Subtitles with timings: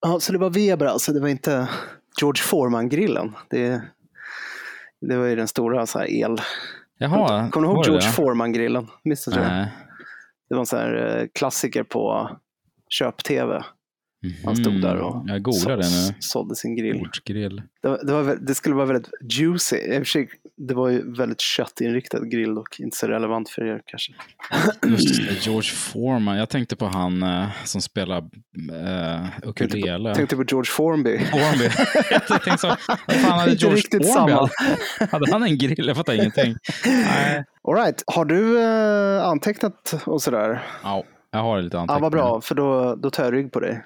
[0.00, 1.68] Ja, så det var Weber alltså, det var inte
[2.20, 3.34] George Foreman-grillen.
[3.50, 3.82] Det,
[5.00, 6.40] det var ju den stora så här el...
[6.98, 8.08] Jaha, Kommer du ihåg George?
[8.08, 8.86] Foreman-grillen?
[9.04, 9.48] Minns du det?
[9.48, 9.68] Nej.
[10.48, 12.30] Det var en sån här eh, klassiker på
[12.88, 13.64] köp-tv.
[14.44, 15.28] Han stod där och Mhm.
[15.28, 16.14] Jag googlar det nu.
[16.20, 16.98] sålde sin grill.
[16.98, 17.62] Bordsgrill.
[17.82, 19.76] Det, var, det, var, det skulle vara väldigt juicy.
[19.76, 23.62] I och för sig, Det var ju väldigt köttinriktad grill och inte så relevant för
[23.64, 24.12] er kanske.
[24.86, 26.36] Just det, George Foreman.
[26.38, 30.14] Jag tänkte på han eh, som spelar eh, ukulele.
[30.14, 31.18] Tänkte på George Formby.
[31.18, 31.64] Formby.
[32.10, 32.66] jag tänkte så,
[33.06, 34.32] vad fan hade George riktigt Formby?
[34.32, 34.48] samma.
[35.10, 35.86] Hade han en grill?
[35.86, 36.54] Jag fattar ingenting.
[36.86, 37.44] Nej.
[37.68, 38.02] All right.
[38.06, 40.62] Har du eh, antecknat och sådär?
[40.82, 42.00] Ja, jag har lite Ja, anteckningar.
[42.02, 43.82] vad bra, för då, då tar jag rygg på dig.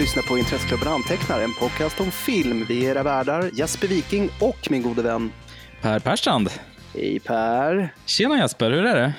[0.00, 2.66] Lyssnar på Intresseklubben Antecknar, en podcast om film.
[2.68, 5.32] Vi är era värdar, Jesper Viking och min gode vän.
[5.82, 6.48] Per Perstrand.
[6.94, 7.94] Hej Per!
[8.06, 9.12] Tjena Jesper, hur är det?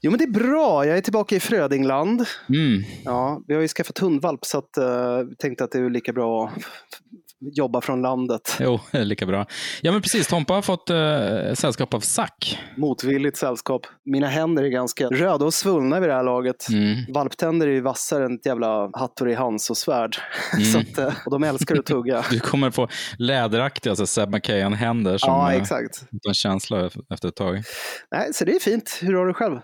[0.00, 2.24] Jo men det är bra, jag är tillbaka i Frödingland.
[2.48, 2.82] Mm.
[3.04, 6.12] Ja, vi har ju skaffat hundvalp så att, uh, vi tänkte att det är lika
[6.12, 8.56] bra att jobba från landet.
[8.60, 9.46] Jo, lika bra.
[9.82, 12.58] Ja men precis, Tompa har fått eh, sällskap av Zack.
[12.76, 13.86] Motvilligt sällskap.
[14.04, 16.68] Mina händer är ganska röda och svullna vid det här laget.
[16.68, 17.12] Mm.
[17.12, 20.16] Valptänder är ju vassare än ett jävla Hattori Hans och svärd.
[20.54, 20.64] Mm.
[20.64, 22.24] så att, eh, och de älskar att tugga.
[22.30, 26.04] Du kommer få läderaktiga alltså Seb McKayan-händer som ja, eh, exakt.
[26.12, 27.62] utan känsla efter ett tag.
[28.12, 28.98] Nej, så det är fint.
[29.02, 29.60] Hur har du själv?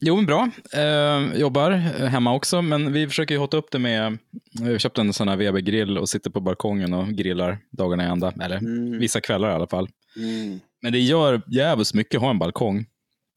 [0.00, 0.50] Jo, men bra.
[0.72, 1.70] Eh, jobbar
[2.06, 4.18] hemma också, men vi försöker ju hotta upp det med...
[4.62, 8.32] Vi köpte en sån här Weber-grill och sitter på balkongen och grillar dagarna i ända.
[8.42, 8.98] Eller Mm.
[8.98, 9.88] vissa kvällar i alla fall.
[10.16, 10.60] Mm.
[10.82, 12.86] Men det gör jävligt mycket att ha en balkong.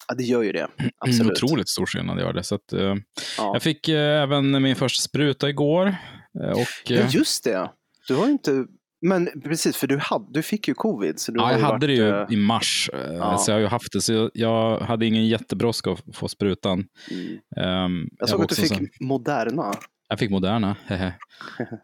[0.07, 0.67] Ja, det gör ju det.
[0.79, 1.43] Mm, Absolut.
[1.43, 2.43] otroligt stor skillnad gör det.
[2.43, 2.95] Så att, eh,
[3.37, 3.51] Ja.
[3.53, 5.95] Jag fick eh, även min första spruta igår.
[6.43, 7.71] Eh, och, Ja, eh, just det.
[8.07, 8.65] Du har ju inte...
[9.01, 11.19] Men precis, för du, hade, du fick ju covid.
[11.19, 13.37] Så du Ja, jag hade varit, det ju eh, i mars, eh, ja.
[13.37, 14.01] så jag har ju haft det.
[14.01, 16.85] Så jag, jag hade ingen jättebrådska att få sprutan.
[17.11, 17.37] Mm.
[17.57, 19.73] Ehm, Jag såg var att du fick så- Moderna.
[20.09, 20.75] Jag fick Moderna.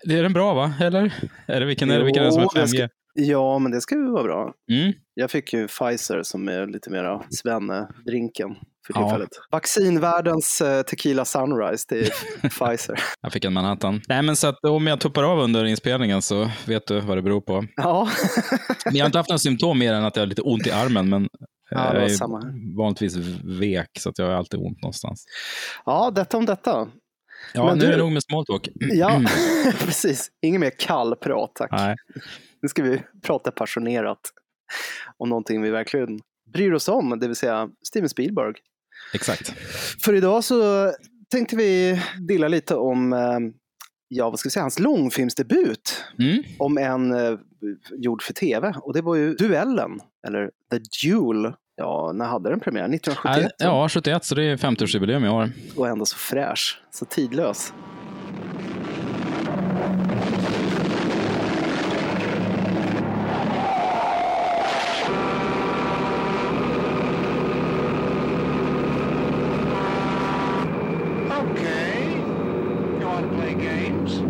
[0.03, 0.73] det är den bra va?
[0.81, 1.13] Eller?
[1.47, 2.75] Är det, vilken, är det, vilken är det som Jo, är jag 5G?
[2.77, 4.53] ska- Ja, men det ska ju vara bra.
[4.71, 4.93] Mm.
[5.13, 8.55] Jag fick ju Pfizer som är lite mera svenne-drinken
[8.87, 8.99] för Ja.
[9.07, 9.29] tillfället.
[9.51, 12.09] Vaccinvärldens eh, tequila sunrise, det är
[12.49, 12.99] Pfizer.
[13.21, 14.01] Jag fick en Manhattan.
[14.07, 17.21] Nej, men så att om jag tuppar av under inspelningen så vet du vad det
[17.21, 17.65] beror på.
[17.75, 18.09] Ja,
[18.85, 20.71] Men jag har inte haft några symptom mer än att jag har lite ont i
[20.71, 21.27] armen, men
[21.69, 22.41] Ja, det jag är samma
[22.77, 23.15] vanligtvis
[23.59, 25.25] vek, så att jag har alltid ont någonstans.
[25.85, 26.87] ja detta om detta.
[27.53, 28.69] Ja, Men nu du- är det nog med smalltalk.
[28.79, 29.21] Ja,
[29.79, 30.29] precis.
[30.41, 31.71] Inget mer kallprat, tack.
[31.71, 31.95] Nej.
[32.61, 34.19] Nu ska vi prata passionerat
[35.17, 36.19] om någonting vi verkligen
[36.53, 38.53] bryr oss om, det vill säga Steven Spielberg.
[39.13, 39.53] Exakt.
[40.03, 40.91] För idag så
[41.31, 43.39] tänkte vi dela lite om, eh,
[44.07, 46.03] ja vad ska vi säga, hans långfilmsdebut.
[46.19, 46.43] Mm.
[46.59, 47.39] Om en eh,
[47.97, 48.73] gjord för tv.
[48.81, 51.53] Och det var ju Duellen, eller The Duel.
[51.75, 52.83] Ja, när hade den premiär?
[52.83, 53.51] 1971?
[53.57, 55.51] Ja, 71, så det är 50-årsjubileum i år.
[55.75, 57.73] Och ändå så fräsch, så tidlös.
[71.43, 72.17] Okay.
[72.99, 74.21] You want to play games?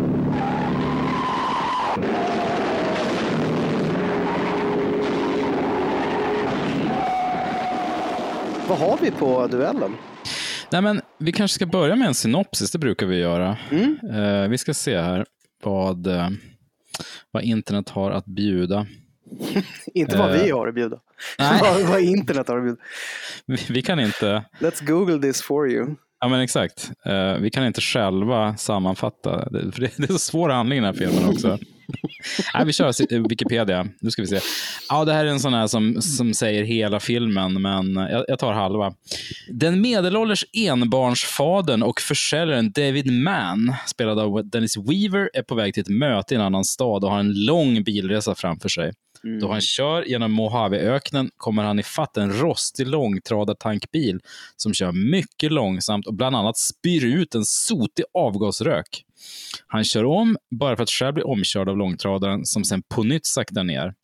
[8.68, 9.96] Vad har vi på Duellen?
[10.70, 13.56] Nej, men vi kanske ska börja med en synopsis, det brukar vi göra.
[13.70, 13.98] Mm.
[14.12, 15.26] Eh, vi ska se här
[15.62, 16.28] vad, eh,
[17.30, 18.86] vad internet har att bjuda.
[19.94, 21.00] Inte vad Eh, vi har att bjuda.
[21.38, 21.60] nej.
[21.62, 22.80] vad, vad internet har att bjuda.
[23.46, 27.66] Vi, vi kan inte, Let's google this for you ja men exakt, Uh, vi kan
[27.66, 31.28] inte själva sammanfatta, det, för det, det är så svår handling i den här filmen
[31.28, 31.58] också.
[32.54, 34.40] Nej, vi kör eh, Wikipedia, nu ska vi se.
[34.88, 38.24] Ja, det här är en sån här som, som säger hela filmen, men eh, jag,
[38.28, 38.94] jag tar halva.
[39.48, 45.80] Den medelålders enbarnsfadern och försäljaren David Mann, spelad av Dennis Weaver, är på väg till
[45.80, 48.92] ett möte i en annan stad och har en lång bilresa framför sig.
[49.40, 54.20] Då han kör genom Mojaveöknen kommer han ifatt en rostig långtradartankbil
[54.56, 59.04] som kör mycket långsamt och bland annat spyr ut en sotig avgasrök.
[59.66, 63.26] Han kör om bara för att själv bli omkörd av långtradaren som sen på nytt
[63.26, 63.94] saktar ner.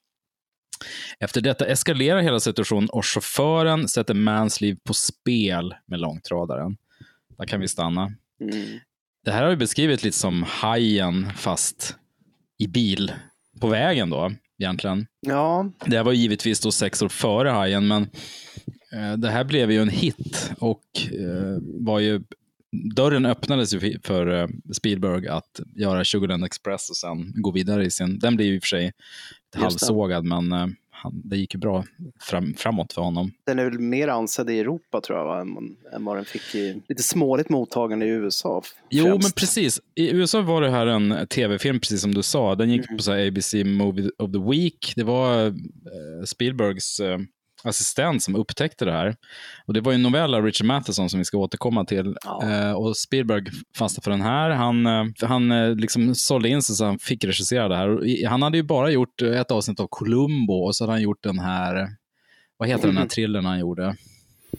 [1.19, 6.77] Efter detta eskalerar hela situationen och chauffören sätter Mans liv på spel med långtradaren.
[7.39, 8.13] Där kan vi stanna.
[8.41, 8.79] Mm.
[9.25, 11.97] Det här har vi beskrivit lite som hajen fast
[12.59, 13.13] i bil
[13.61, 15.07] på vägen då egentligen.
[15.21, 18.03] Ja, Det här var givetvis då sex år före Hajen, men
[18.93, 22.21] eh, det här blev ju en hit och eh, var ju
[22.95, 27.91] dörren öppnades ju för- eh, Spielberg att göra Sugarland Express och sen gå vidare i
[27.91, 28.19] sin...
[28.19, 28.93] Den blev ju i och för sig
[29.57, 30.67] halvsågad, men eh,
[31.03, 31.85] han, det gick ju bra
[32.21, 33.33] fram, framåt för honom.
[33.47, 35.41] Den är väl mer ansedd i Europa tror jag, va?
[35.41, 38.63] Än, än vad den fick i lite småligt mottagande i USA.
[38.91, 39.23] Jo, främst.
[39.23, 39.81] men precis.
[39.95, 42.55] I USA var det här en tv-film, precis som du sa.
[42.55, 44.93] Den gick på så ABC Movie of the Week.
[44.97, 45.53] Det var eh,
[46.27, 47.19] Spielbergs eh,
[47.65, 49.17] assistent som upptäckte det här.
[49.67, 52.17] Och Det var ju en novell av Richard Matheson som vi ska återkomma till.
[52.25, 52.51] Ja.
[52.51, 53.45] Eh, och Spielberg
[53.77, 54.51] fastnade för den här.
[54.51, 58.27] Han, eh, han eh, liksom sålde in sig så han fick regissera det här.
[58.29, 61.23] Han hade ju bara gjort eh, ett avsnitt av Columbo och så hade han gjort
[61.23, 61.89] den här,
[62.57, 63.97] vad heter den här thrillern han gjorde?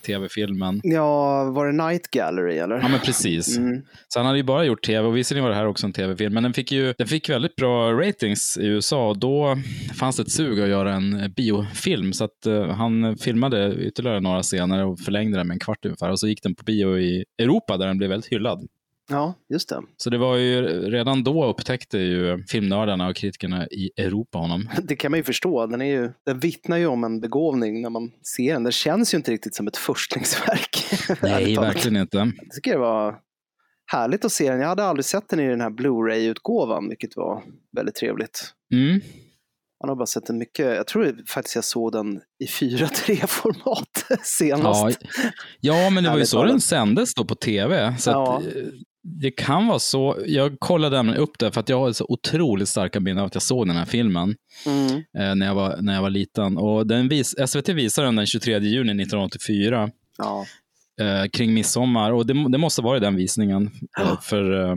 [0.05, 0.79] Tv-filmen.
[0.83, 2.75] Ja, var det Night Gallery eller?
[2.75, 3.57] Ja, men precis.
[3.57, 3.81] Mm.
[4.07, 6.33] Så han hade ju bara gjort tv och visserligen var det här också en tv-film,
[6.33, 9.57] men den fick ju den fick väldigt bra ratings i USA och då
[9.99, 14.43] fanns det ett sug att göra en biofilm så att eh, han filmade ytterligare några
[14.43, 17.25] scener och förlängde den med en kvart ungefär och så gick den på bio i
[17.41, 18.67] Europa där den blev väldigt hyllad.
[19.11, 19.81] Ja, just det.
[19.97, 24.69] Så det var ju redan då upptäckte ju filmnördarna och kritikerna i Europa honom.
[24.83, 25.67] Det kan man ju förstå.
[25.67, 28.63] Den, är ju, den vittnar ju om en begåvning när man ser den.
[28.63, 30.85] Den känns ju inte riktigt som ett förstlingsverk.
[31.21, 32.17] Nej, verkligen inte.
[32.17, 33.15] Jag tycker det var
[33.91, 34.59] härligt att se den.
[34.59, 37.43] Jag hade aldrig sett den i den här Blu-ray-utgåvan, vilket var
[37.75, 38.53] väldigt trevligt.
[38.73, 39.01] Mm.
[39.81, 40.65] Man har bara sett den mycket.
[40.65, 44.97] Jag tror faktiskt jag såg den i 4.3-format senast.
[45.01, 47.95] Ja, ja, men det var ju så den sändes då på tv.
[47.99, 48.41] Så Ja.
[49.03, 50.17] Det kan vara så.
[50.27, 53.41] Jag kollade upp det för att jag har så otroligt starka minnen av att jag
[53.41, 54.95] såg den här filmen Mm.
[55.17, 56.57] eh, när, jag var, när jag var liten.
[56.57, 60.45] Och den vis, SVT visade den den 23 juni 1984 Ja.
[61.01, 62.11] Eh, kring midsommar.
[62.11, 63.71] Och det, det måste vara den visningen.
[63.99, 64.75] Eh, för eh,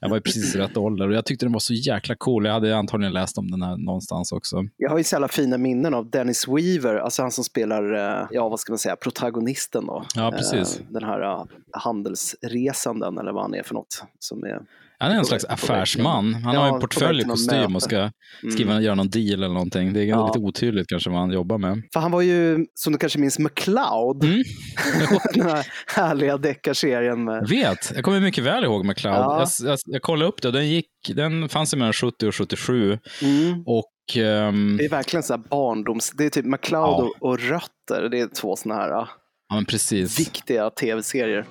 [0.00, 2.46] jag var ju precis i rätt ålder och jag tyckte den var så jäkla cool.
[2.46, 4.56] Jag hade antagligen läst om den här någonstans också.
[4.76, 8.26] Jag har ju så jävla fina minnen av Dennis Weaver, alltså han som spelar, eh,
[8.30, 10.04] ja vad ska man säga, protagonisten då.
[10.14, 10.80] Ja, precis.
[10.80, 14.04] Eh, Den här handelsresanden eller vad han är för något.
[14.18, 14.60] Som är,
[14.98, 16.34] Han är en slags affärsman.
[16.34, 18.10] Han har ju portfölj och någon kostym och ska
[18.42, 18.52] Mm.
[18.52, 19.92] skriva, göra någon deal eller någonting.
[19.92, 20.26] Det är Ja.
[20.26, 21.82] lite otydligt kanske vad han jobbar med.
[21.92, 24.24] för han var ju, som du kanske minns, McCloud.
[24.24, 24.42] Mm.
[25.34, 29.14] den här härliga deckarserien med Vet, jag kommer mycket väl ihåg McCloud.
[29.16, 29.46] Ja.
[29.60, 32.98] Jag, jag, jag kollade upp det den, gick, den fanns mellan 70 och 77.
[33.22, 33.62] mm.
[33.66, 36.10] Och ehm, Det är verkligen så här barndoms...
[36.10, 37.10] Det är typ McCloud Ja.
[37.20, 38.08] och, och Rötter.
[38.10, 39.08] Det är två såna här ja,
[39.48, 40.20] ja, men precis.
[40.20, 41.44] viktiga tv-serier.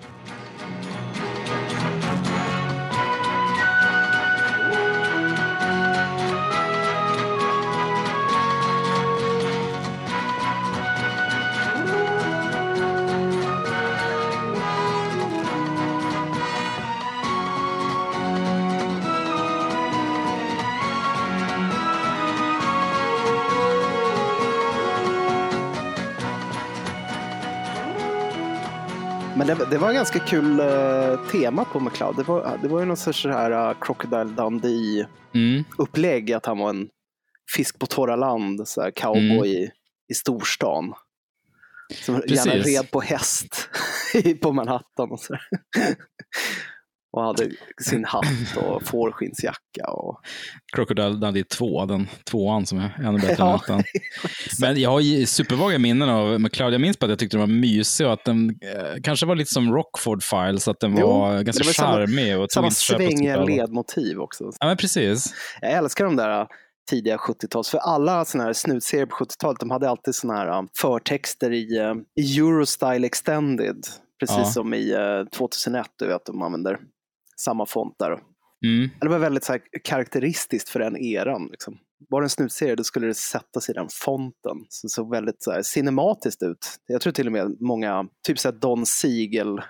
[29.45, 32.15] Men det, det var en ganska kul eh, tema på McCloud.
[32.15, 36.29] Det var, det var ju någon sorts så här uh, Crocodile Dundee-upplägg.
[36.29, 36.37] Mm.
[36.37, 36.89] Att han var en
[37.55, 39.71] fisk på torra land, så här cowboy i,
[40.11, 40.93] i storstan.
[41.93, 42.77] Som gärna Precis.
[42.77, 43.69] red på häst
[44.13, 45.41] i- på Manhattan och så där.
[47.13, 47.49] Och hade
[47.81, 48.25] sin hatt
[48.57, 49.91] och fårskinnsjacka.
[49.91, 50.19] Och...
[50.75, 53.83] Crocodile Dundee 2, den tvåan som är ännu bättre Ja, än ettan.
[54.61, 56.73] Men jag har supervaga minnen av McCloud.
[56.73, 59.35] Jag minns bara att jag tyckte den var mysig och att den eh, kanske var
[59.35, 62.39] lite som Rockford Files, att den Jo, var ganska var charmig.
[62.39, 64.51] Och Samma svängiga ledmotiv också.
[64.59, 65.33] Ja, men precis.
[65.61, 66.47] Jag älskar de där uh,
[66.89, 70.65] tidiga 70-tals, för alla såna här snutserier på 70-talet, de hade alltid såna här uh,
[70.77, 73.85] förtexter i, uh, i Eurostyle Extended.
[74.19, 74.45] Precis Ja.
[74.45, 76.79] som i uh, 2001, du vet, de använder
[77.39, 78.11] samma font där.
[78.65, 78.89] Mm.
[79.01, 81.47] Det var väldigt så här, karaktäristiskt för den eran.
[81.51, 81.77] Liksom.
[82.09, 84.57] Var det en snutserie då skulle det sätta sig i den fonten.
[84.69, 86.67] Så det såg väldigt så här, cinematiskt ut.
[86.87, 89.61] Jag tror till och med många, typ så här Don Siegel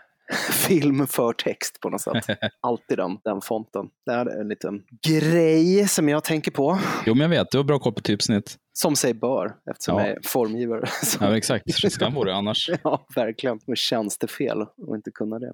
[0.51, 2.25] film för text på något sätt.
[2.61, 3.85] Alltid den, den fonten.
[4.05, 6.79] Det är en liten grej som jag tänker på.
[7.05, 7.51] Jo, men jag vet.
[7.51, 8.57] Du har bra koll på typsnitt.
[8.73, 10.07] Som sig bör, eftersom Ja.
[10.07, 10.85] jag är formgivare.
[11.19, 11.91] Ja, exakt.
[11.91, 12.69] Skam vore det annars.
[12.83, 13.59] ja, verkligen.
[13.67, 15.53] Med tjänstefel att inte kunna det.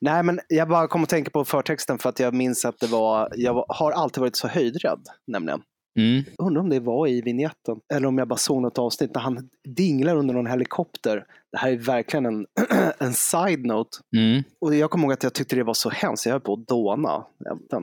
[0.00, 2.86] Nej, men jag bara kom att tänka på förtexten för att jag minns att det
[2.86, 5.60] var, jag har alltid varit så höjdrädd, nämligen.
[5.98, 6.24] Mm.
[6.38, 9.48] Undrar om det var i vignetten eller om jag bara såg något avsnitt när han
[9.68, 11.24] dinglar under någon helikopter.
[11.52, 12.46] Det här är verkligen en,
[12.98, 13.98] en side-note.
[14.16, 14.42] Mm.
[14.60, 16.26] Och jag kommer ihåg att jag tyckte det var så hemskt.
[16.26, 17.24] Jag höll på att dåna.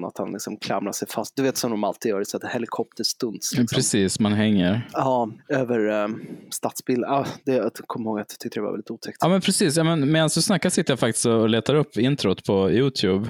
[0.07, 1.35] Att han liksom klamrar sig fast.
[1.35, 3.57] Du vet som de alltid gör, så att helikopterstunts.
[3.57, 3.75] Liksom.
[3.77, 4.89] Precis, man hänger.
[4.93, 7.03] Ja, över um, stadsbild.
[7.03, 9.17] Ja, det, jag kommer ihåg att jag tyckte det var väldigt otäckt.
[9.21, 9.77] Ja, men precis.
[9.77, 13.29] Ja, men medan du snackar sitter jag faktiskt och letar upp introt på YouTube.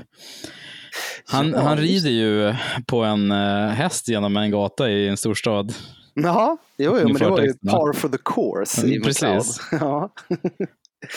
[1.27, 2.55] Han, Ja, han rider ju
[2.87, 5.73] på en eh, häst genom en gata i en storstad.
[6.13, 9.61] Jaha, jo, jo men det var ju par for the course Mm, precis.
[9.71, 10.13] Ja.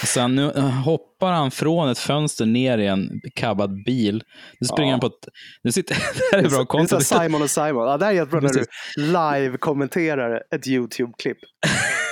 [0.04, 4.22] Sen nu eh, hoppar han från ett fönster ner i en kabbad bil.
[4.60, 4.94] Nu springer Ja.
[4.94, 5.28] han på ett...
[5.64, 5.94] Nu sitter,
[6.30, 7.10] det här är bra Det är content.
[7.10, 7.86] här Simon och Simon.
[7.88, 8.64] Ja, det här är jättebra när du
[8.96, 11.38] live-kommenterar ett YouTube-klipp.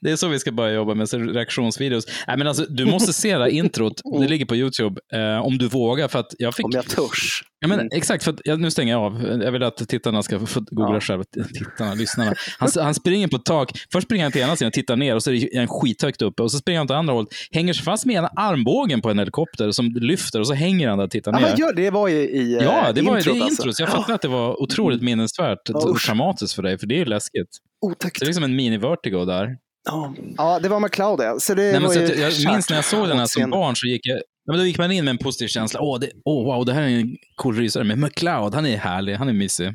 [0.00, 2.06] Det är så vi ska börja jobba med reaktionsvideos.
[2.26, 4.00] Nej, men alltså, du måste se det här introt.
[4.20, 5.00] Det ligger på YouTube.
[5.12, 6.08] Eh, om du vågar.
[6.08, 6.64] För att jag fick...
[6.66, 7.42] Om jag törs.
[7.60, 7.88] Ja, men, Mm.
[7.92, 9.40] Exakt, för att, ja, nu stänger jag av.
[9.42, 11.00] Jag vill att tittarna ska få googla Ja.
[11.00, 11.24] själva.
[11.54, 12.34] Tittarna, lyssnarna.
[12.58, 13.70] Han, han springer på ett tak.
[13.92, 16.42] Först springer han till ena sidan, tittar ner och så är det en skithögt uppe.
[16.42, 19.18] Och så springer han till andra hållet, hänger sig fast med ena armbågen på en
[19.18, 21.40] helikopter som lyfter och så hänger han där och tittar ner.
[21.40, 23.82] Ja, gör, det var ju i eh, Ja, det var ju introt, alltså.
[23.82, 26.98] jag fattar att det var otroligt minnesvärt Ja, och traumatiskt för dig, för det är
[26.98, 27.48] ju läskigt.
[27.86, 28.18] Otäckt.
[28.20, 29.56] Det är liksom en mini-vertigo där.
[29.86, 30.14] Ja.
[30.36, 31.36] ja, det var McCloud ja.
[31.40, 33.76] Så det Nej, var så ju jag minns när jag såg den här som barn
[33.76, 35.80] så gick jag Ja, men då gick man in med en positiv känsla.
[35.80, 37.84] Åh, det, åh wow, det här är en cool rysare.
[37.84, 39.74] Men McLeod, han är härlig, han är mysig.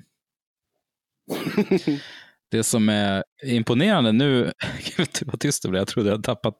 [2.51, 4.51] Det som är imponerande nu,
[4.98, 6.56] Gud, vad tyst det blev, jag trodde jag hade tappat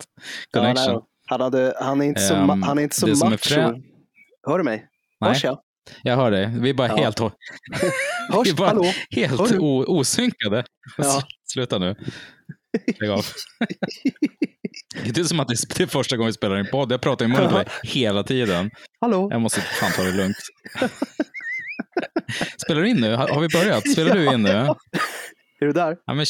[0.52, 0.94] Ja, connection.
[0.94, 3.36] nej, han, hade, han är inte så, ma- han är inte så det macho.
[3.36, 3.84] frä-
[4.48, 4.86] Hör du mig?
[5.22, 5.30] Nej.
[5.30, 5.60] Hörs jag?
[6.04, 6.96] jag hör dig, vi är bara Ja.
[6.96, 7.20] helt,
[8.30, 8.48] Hörs?
[8.48, 8.84] vi bara Hallå?
[9.12, 9.42] helt
[9.88, 10.64] osynkade.
[10.98, 11.22] Ja.
[11.54, 11.96] Sluta nu.
[13.00, 13.26] Lägg av.
[15.14, 16.92] Det är som att det är- första gången vi spelar in podd.
[16.92, 18.72] Jag pratar i munnen på dig hela tiden.
[19.02, 19.28] Hallå?
[19.32, 20.36] Jag måste fan ta det lugnt.
[22.58, 23.14] Spelar du in nu?
[23.16, 23.92] Har, vi börjat?
[23.92, 24.50] Spelar du in nu?
[24.50, 25.98] Är du där?
[26.06, 26.26] Ja, men,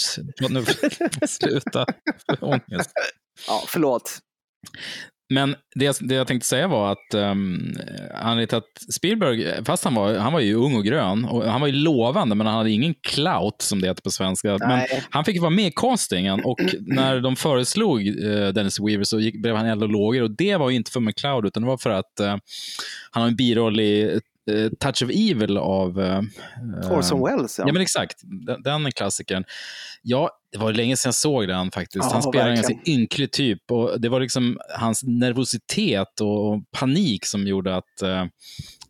[0.49, 0.65] nu
[1.27, 1.85] sluta.
[2.41, 2.91] Ångest.
[3.47, 4.19] Ja, förlåt.
[5.33, 7.75] Men det, jag- det jag tänkte säga var att um,
[8.15, 11.61] anledningen till att Spielberg, fast han var, han var ju ung och grön, och han
[11.61, 14.57] var ju lovande, men han hade ingen clout som det heter på svenska.
[14.57, 15.03] Men Nej.
[15.09, 19.41] han fick vara med i castingen och när de föreslog eh, Dennis Weaver så gick,
[19.41, 21.77] blev han eld och lågor och det var ju inte för McCloud utan det var
[21.77, 22.35] för att eh,
[23.11, 24.19] han har en biroll i
[24.79, 26.01] Touch of Evil av...
[26.01, 26.21] eh,
[26.91, 27.63] Orson Welles ja.
[27.67, 28.15] Ja, men exakt.
[28.45, 29.43] Den, den klassikern.
[30.01, 32.05] Ja, det var länge sedan jag såg den faktiskt.
[32.05, 37.25] Ja, han spelar en ganska ynklig typ och det var liksom hans nervositet och panik
[37.25, 38.25] som gjorde att eh,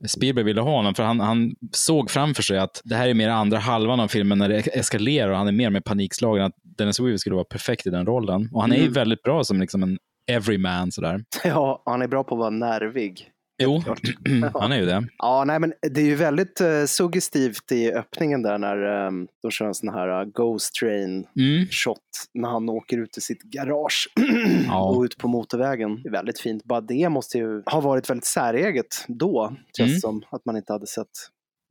[0.07, 0.95] Spielberg ville ha honom.
[0.95, 4.37] För han, han såg framför sig att det här är mer andra halvan av filmen
[4.37, 6.45] när det eskalerar och han är mer med panikslagen.
[6.45, 8.49] Att Dennis Weaver skulle vara perfekt i den rollen.
[8.53, 8.93] Och han är ju Mm.
[8.93, 11.23] väldigt bra som liksom en everyman sådär.
[11.43, 13.27] ja, han är bra på att vara nervig.
[13.61, 13.83] Jo,
[14.53, 15.07] han är ju det.
[15.17, 19.51] Ja, nej, men det är ju väldigt uh, suggestivt i öppningen där när um, de
[19.51, 21.67] kör en sån här uh, Ghost Train Mm.
[21.71, 21.97] shot
[22.33, 24.09] när han åker ut i sitt garage
[24.67, 24.89] Ja.
[24.89, 26.01] och ut på motorvägen.
[26.03, 26.63] Det är väldigt fint.
[26.63, 29.99] Bara det måste ju ha varit väldigt säreget då, känns Mm.
[29.99, 30.23] som.
[30.29, 31.07] Att man inte hade sett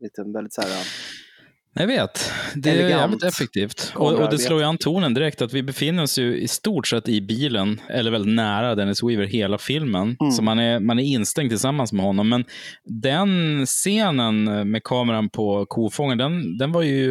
[0.01, 0.85] lite väldigt så här, uh,
[1.75, 2.33] Jag vet.
[2.55, 3.93] Det är Elegant jävligt effektivt.
[3.95, 6.87] Och, och det slår ju an tonen direkt att vi befinner oss ju i stort
[6.87, 10.17] sett i bilen, eller väldigt nära Dennis Weaver hela filmen.
[10.21, 10.33] Mm.
[10.33, 12.29] Så man är, man är instängd tillsammans med honom.
[12.29, 12.45] Men
[12.85, 17.11] den scenen med kameran på kofångaren, den, den var ju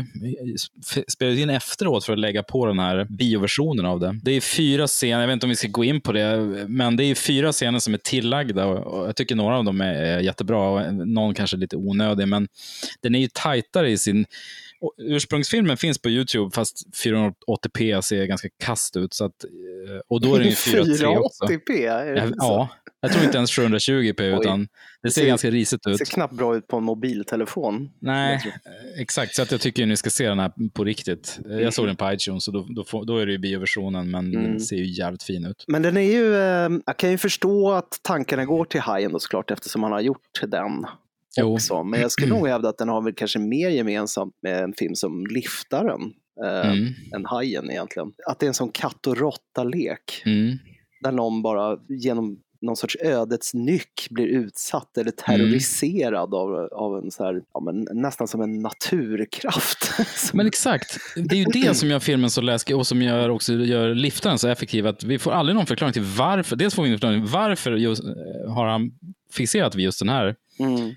[0.96, 4.20] f- spelades in efteråt för att lägga på den här bioversionen av det.
[4.24, 6.38] Det är fyra scener, jag vet inte om vi ska gå in på det,
[6.68, 9.94] men det är fyra scener som är tillagda och, jag tycker några av dem är,
[9.94, 12.48] är jättebra och någon kanske lite onödig, men
[13.02, 14.26] den är ju tajtare i sin
[14.98, 19.14] Ursprungsfilmen finns på YouTube fast 480p ser ganska kast ut.
[19.14, 19.50] Så att, eh,
[20.08, 21.46] och då är den ju 4.3 också.
[21.46, 21.88] 480p?
[21.90, 22.70] Är det Ja, så?
[23.02, 24.40] Jag tror inte ens 720p Oj.
[24.42, 24.68] utan
[25.04, 25.98] det ser ser- ganska risigt Det ut.
[25.98, 27.90] ser knappt bra ut på en mobiltelefon.
[28.00, 28.54] Nej, tror.
[28.98, 29.36] exakt.
[29.36, 31.40] Så att jag tycker ni ska se den här på riktigt.
[31.50, 34.44] Jag såg den på iTunes och då, då, då är det ju bioversionen men Mm.
[34.44, 35.64] den ser ju jävligt fin ut.
[35.68, 39.20] Men den är ju, eh, jag kan ju förstå att tankarna går till Hajen då
[39.20, 40.86] såklart eftersom han har gjort den
[41.40, 41.54] Jo.
[41.54, 41.84] också.
[41.84, 44.96] Men jag skulle nog hävda att den har väl kanske mer gemensamt med en film
[44.96, 46.02] som Liftaren
[46.46, 46.94] eh, Mm.
[47.16, 48.12] än Hajen egentligen.
[48.28, 50.58] Att det är en sån katt och råtta-lek Mm.
[51.04, 57.12] där någon bara genom någon sorts ödets nyck blir utsatt eller terroriserad av, av en
[57.12, 59.92] så här, ja, men nästan som en naturkraft.
[60.34, 63.54] Men exakt, det är ju det som gör filmen så läskig och som gör, också
[63.54, 64.88] gör liftaren så effektiv.
[64.88, 66.56] Att vi får aldrig någon förklaring till varför.
[66.56, 68.92] Dels får vi ingen förklaring varför just, eh, har han
[69.34, 70.96] fixerat vid just den här mm.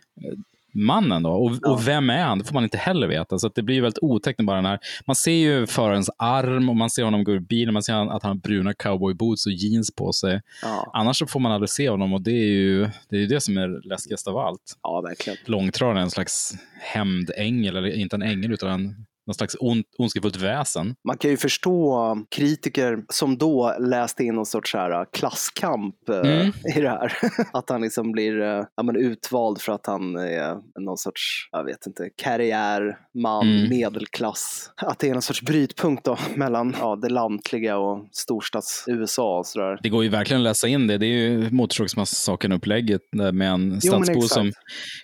[0.74, 1.30] mannen då?
[1.30, 1.70] Och, Ja.
[1.72, 2.38] och vem är han?
[2.38, 3.38] Det får man inte heller veta.
[3.38, 4.78] Så det blir ju väldigt otäckt bara den här.
[5.06, 7.74] Man ser ju förarens arm och man ser honom gå ur bilen.
[7.74, 10.40] Man ser att han har bruna cowboyboots och jeans på sig.
[10.62, 13.40] ja, Annars får man aldrig se honom och det är ju det, är ju det
[13.40, 14.78] som är läskigast av allt.
[14.82, 15.38] ja, verkligen.
[15.44, 20.36] Långtradaren är en slags hämndängel, eller inte en ängel utan en, någon slags on, ondskefullt
[20.36, 20.94] väsen.
[21.08, 26.52] Man kan ju förstå kritiker som då läste in någon sorts här klasskamp eh, Mm.
[26.76, 27.12] i det här.
[27.52, 31.64] Att han liksom blir eh, ja, men utvald för att han är någon sorts, jag
[31.64, 33.68] vet inte, karriärman, Mm.
[33.70, 34.70] medelklass.
[34.76, 39.78] Att det är någon sorts brytpunkt då mellan ja, det lantliga och storstads-USA och sådär.
[39.82, 40.98] Det går ju verkligen att läsa in det.
[40.98, 43.00] Det är ju Motorsågsmassakern-upplägget
[43.32, 44.52] med en stadsbo som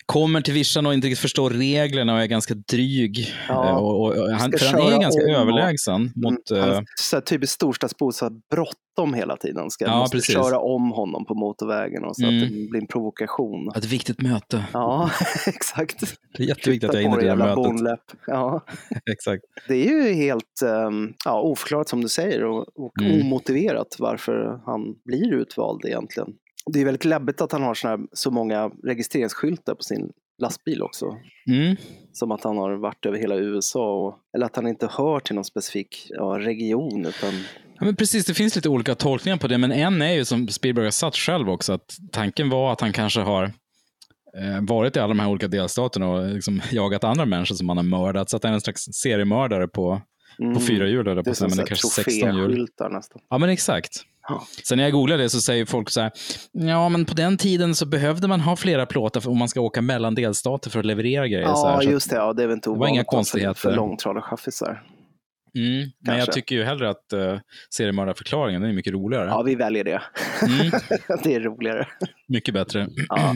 [0.05, 3.33] kommer till vischan och inte riktigt förstår reglerna och är ganska dryg.
[3.47, 3.69] Ja.
[3.69, 6.51] Eh, Och, Och, och han, för han är ganska om och- överlägsen mot...
[6.51, 9.69] Mm, eh, han, så här, typiskt storstadsbo, så här, bråttom hela tiden.
[9.69, 10.35] Ska Ja, måste precis.
[10.35, 12.43] köra om honom på motorvägen och så Mm.
[12.43, 13.71] att det blir en provokation.
[13.75, 14.63] ett viktigt möte.
[14.73, 15.09] Ja,
[15.47, 15.95] och
[16.37, 17.55] Det är jätteviktigt att jag hinner på till det mötet.
[17.55, 18.01] bonläpp.
[18.27, 18.61] Ja.
[19.11, 19.43] Exakt.
[19.67, 23.21] Det är ju helt um, ja, oförklarat som du säger och, och Mm.
[23.21, 26.29] omotiverat varför han blir utvald egentligen.
[26.73, 30.81] Det är väldigt läbbigt att han har såna här, så många registreringsskyltar på sin lastbil
[30.81, 31.05] också.
[31.47, 31.75] Mm.
[32.13, 33.93] Som att han har varit över hela USA.
[33.93, 37.05] Och, eller att han inte hör till någon specifik ja, region.
[37.05, 37.33] Utan,
[37.79, 40.47] Ja, men precis, det finns lite olika tolkningar på det, men en är ju som
[40.47, 43.43] Spielberg har satt själv också, att tanken var att han kanske har
[44.37, 47.77] eh, varit i alla de här olika delstaterna och liksom jagat andra människor som han
[47.77, 50.01] har mördat, så att han är en slags seriemördare på,
[50.39, 52.67] mm, på fyra hjul, på men kanske 16 hjul.
[52.91, 53.21] nästan.
[53.29, 53.91] Ja, men exakt.
[54.29, 54.43] Ja.
[54.63, 56.11] Sen när jag googlar det så säger folk så här,
[56.51, 59.61] ja men på den tiden så behövde man ha flera plåtar för- om man ska
[59.61, 61.53] åka mellan delstater för att leverera grejer.
[61.53, 62.15] så här, Ja, så just det.
[62.15, 63.53] Ja, det är väl inte ovanligt då för- konstigheter.
[63.53, 64.83] för långtradarchaffisar.
[65.55, 67.39] Mm, men jag tycker ju hellre att uh,
[67.75, 69.25] seriemördarförklaringen är mycket roligare.
[69.27, 70.01] Ja, vi väljer det.
[70.41, 70.71] Mm,
[71.23, 71.87] det är roligare.
[72.27, 72.87] mycket bättre.
[73.09, 73.35] Ja.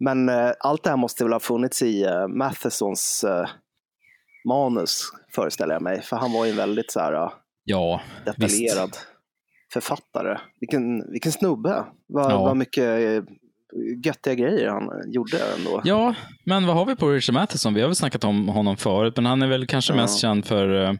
[0.00, 3.48] Men eh, allt det här måste väl ha funnits i uh, Mathesons eh,
[4.48, 5.02] manus,
[5.34, 6.02] föreställer jag mig.
[6.02, 7.32] För han var ju väldigt så här, eh,
[7.64, 8.96] Ja, detaljerad
[9.72, 10.38] författare.
[10.60, 11.84] Vilken, vilken snubbe.
[12.08, 12.38] Vad, Ja.
[12.44, 13.22] vad mycket eh,
[14.04, 15.80] göttiga grejer han gjorde ändå.
[15.84, 17.74] Ja, men vad har vi på Richard Matheson?
[17.74, 19.96] Vi har väl snackat om honom förut, men han är väl kanske Ja.
[19.96, 20.92] mest känd för eh,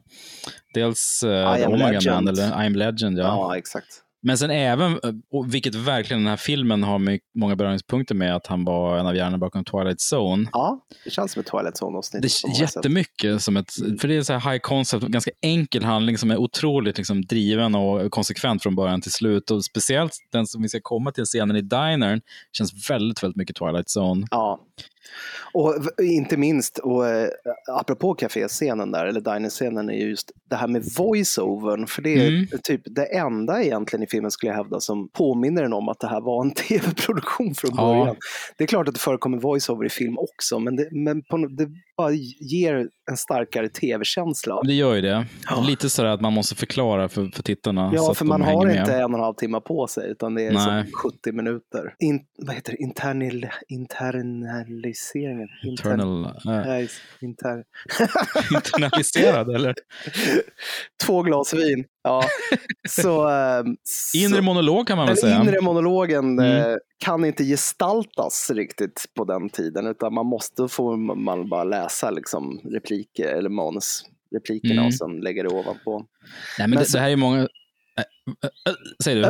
[0.75, 2.13] dels uh, I Omega.
[2.15, 3.19] Man, eller I'm Legend.
[3.19, 3.25] Ja.
[3.25, 3.87] Ja, exakt.
[4.29, 8.65] Men sen även, eh, vilket verkligen den här filmen har många beröringspunkter med, att han
[8.65, 10.49] var en av hjärnorna bakom Twilight Zone.
[10.53, 12.23] Ja, det känns som ett Twilight Zone-avsnitt.
[12.23, 12.59] Det sätt.
[12.59, 16.37] jättemycket som ett, för det är så här high concept, ganska enkel handling som är
[16.37, 19.51] otroligt liksom driven och konsekvent från början till slut.
[19.51, 22.21] Och speciellt den som vi ska komma till scenen i dinern
[22.53, 24.27] känns väldigt, väldigt mycket Twilight Zone.
[24.31, 24.61] Ja.
[25.53, 27.29] Och inte minst, och, eh,
[27.69, 31.87] apropå kaféscenen där, eller dinerscenen, är ju just det här med voice-overn.
[31.87, 32.47] För det är Mm.
[32.63, 36.09] typ det enda egentligen i filmen skulle jag hävda som påminner en om att det
[36.09, 37.83] här var en tv-produktion från Ja.
[37.83, 38.17] början.
[38.57, 41.69] Det är klart att det förekommer voice-over i film också, men det, men på, det
[41.99, 44.63] bara ger en starkare tv-känsla.
[44.63, 45.27] Det gör ju det.
[45.51, 45.65] Ja.
[45.67, 47.91] Lite sådär att man måste förklara för, för tittarna.
[47.95, 48.77] Ja, för man har med.
[48.77, 50.85] inte en och en halv timme på sig, utan det är Nej.
[50.85, 51.95] som 70 minuter.
[51.99, 52.83] In, vad heter det?
[52.83, 55.49] Internal, internaliseringen?
[55.65, 56.89] Inter- Eternal, äh,
[57.21, 57.65] inter...
[58.55, 59.75] internaliserad, eller?
[61.07, 61.85] Två glas vin.
[62.03, 62.23] Ja.
[62.89, 65.41] Så, ehm, så Inre monolog kan man väl säga.
[65.43, 66.71] inre monologen Mm.
[66.71, 72.11] eh, kan inte gestaltas riktigt på den tiden, utan man måste få man bara läsa
[72.11, 74.87] liksom, repliker eller manusreplikerna Mm.
[74.87, 75.99] och sen lägga det ovanpå.
[75.99, 76.07] Nej,
[76.59, 77.39] men Men det, så- det här är många...
[77.39, 77.45] Äh,
[78.45, 79.23] äh, äh, säg du.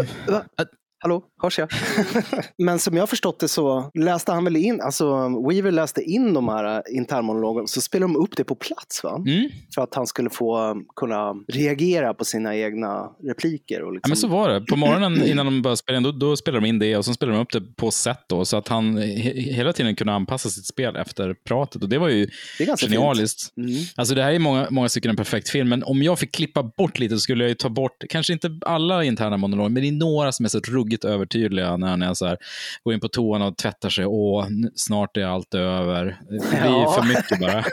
[1.01, 1.69] Hallå, hörs jag?
[2.59, 5.05] Men som jag förstått det så läste han väl in, alltså
[5.49, 9.23] Weaver läste in de här eh, internmonologerna, så spelade de upp det på plats va?
[9.27, 9.51] Mm.
[9.75, 13.83] För att han skulle få um, kunna reagera på sina egna repliker.
[13.83, 14.61] Och Ja, liksom, men så var det.
[14.61, 17.15] På morgonen innan de började spela in, då, då spelade de in det och så
[17.15, 20.49] spelade de upp det på set då, så att han he, hela tiden kunde anpassa
[20.49, 21.83] sitt spel efter pratet.
[21.83, 23.57] Och det var ju det genialiskt.
[23.57, 23.71] Mm.
[23.97, 26.63] Alltså det här är många, många stycken en perfekt film, men om jag fick klippa
[26.63, 29.89] bort lite så skulle jag ju ta bort, kanske inte alla interna monologer, men det
[29.89, 32.37] är några som är så ruggigt övertydliga när han är så här,
[32.85, 36.21] går in på toan och tvättar sig, åh, snart är allt över.
[36.31, 36.93] Det blir Ja.
[37.01, 37.65] för mycket bara.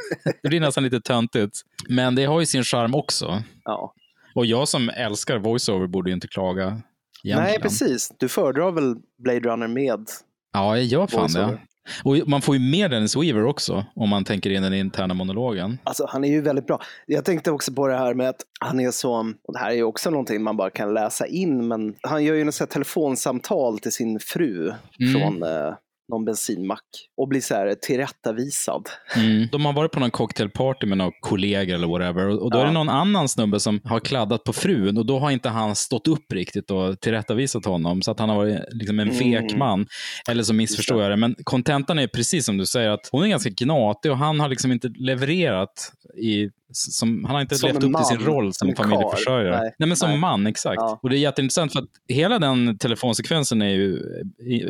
[0.43, 1.61] Det blir nästan lite töntigt.
[1.89, 3.43] Men det har ju sin charm också.
[3.63, 3.93] Ja.
[4.35, 6.81] Och jag som älskar voiceover borde ju inte klaga.
[7.23, 7.43] Egentligen.
[7.51, 8.11] Nej, precis.
[8.19, 10.05] Du föredrar väl Blade Runner med
[10.53, 11.59] Ja, jag gör fan det.
[12.03, 15.77] Och man får ju med Dennis Weaver också, om man tänker in den interna monologen.
[15.83, 16.81] Alltså, han är ju väldigt bra.
[17.05, 19.75] Jag tänkte också på det här med att han är så, och det här är
[19.75, 23.91] ju också någonting man bara kan läsa in, men han gör ju något telefonsamtal till
[23.91, 25.13] sin fru Mm.
[25.13, 25.73] från eh,
[26.09, 26.81] någon bensinmack
[27.17, 28.89] och blir så här tillrättavisad.
[29.15, 29.47] Mm.
[29.51, 32.27] De har varit på någon cocktailparty med några kollegor eller whatever.
[32.27, 32.67] Och och då är Ja.
[32.67, 36.07] det någon annan snubbe som har kladdat på frun och då har inte han stått
[36.07, 38.01] upp riktigt och tillrättavisat honom.
[38.01, 39.59] Så att han har varit liksom en fek Mm.
[39.59, 39.87] man.
[40.29, 41.17] Eller så missförstår jag det.
[41.17, 44.49] Men kontentan är precis som du säger att hon är ganska gnatig och han har
[44.49, 45.91] liksom inte levererat
[46.23, 49.59] i som, han har inte Som levt upp till sin roll som familjeförsörjare.
[49.61, 49.75] Nej.
[49.79, 50.19] Nej, men som Nej.
[50.19, 50.75] man, exakt.
[50.77, 50.99] Ja.
[51.03, 54.01] Och det är jätteintressant för att hela den telefonsekvensen är ju,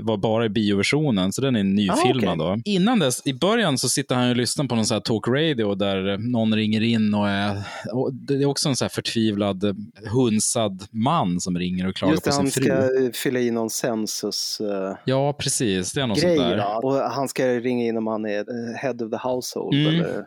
[0.02, 2.42] var bara i bioversionen, så den är nyfilmad.
[2.42, 2.62] Ah, då.
[2.66, 5.76] Innan dess, i början så sitter han och lyssnar på någon så här talk radio
[5.76, 9.64] där någon ringer in och är, och det är också en så här förtvivlad,
[10.12, 12.64] hunsad man som ringer och klagar Just det, på sin han fru.
[12.64, 14.96] ska eh, fylla i någon census-grej.
[15.06, 15.92] Ja, precis.
[15.92, 16.86] Det är något sånt där.
[16.86, 19.74] och han ska ringa in om han är eh, head of the household.
[19.74, 19.96] Mm.
[19.96, 20.26] Eller,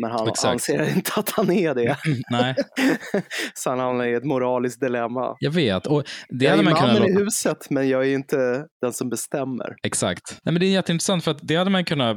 [0.00, 0.52] men han Exakt.
[0.52, 1.96] anser inte att han är det.
[2.30, 2.54] Nej,
[3.54, 5.36] Så han hamnar i ett moraliskt dilemma.
[5.38, 5.86] jag vet.
[5.86, 9.74] Och det jag är man kunnat i huset, men jag är inte den som bestämmer.
[9.82, 10.38] Exakt.
[10.44, 12.16] Nej, men det är jätteintressant för att det hade man kunnat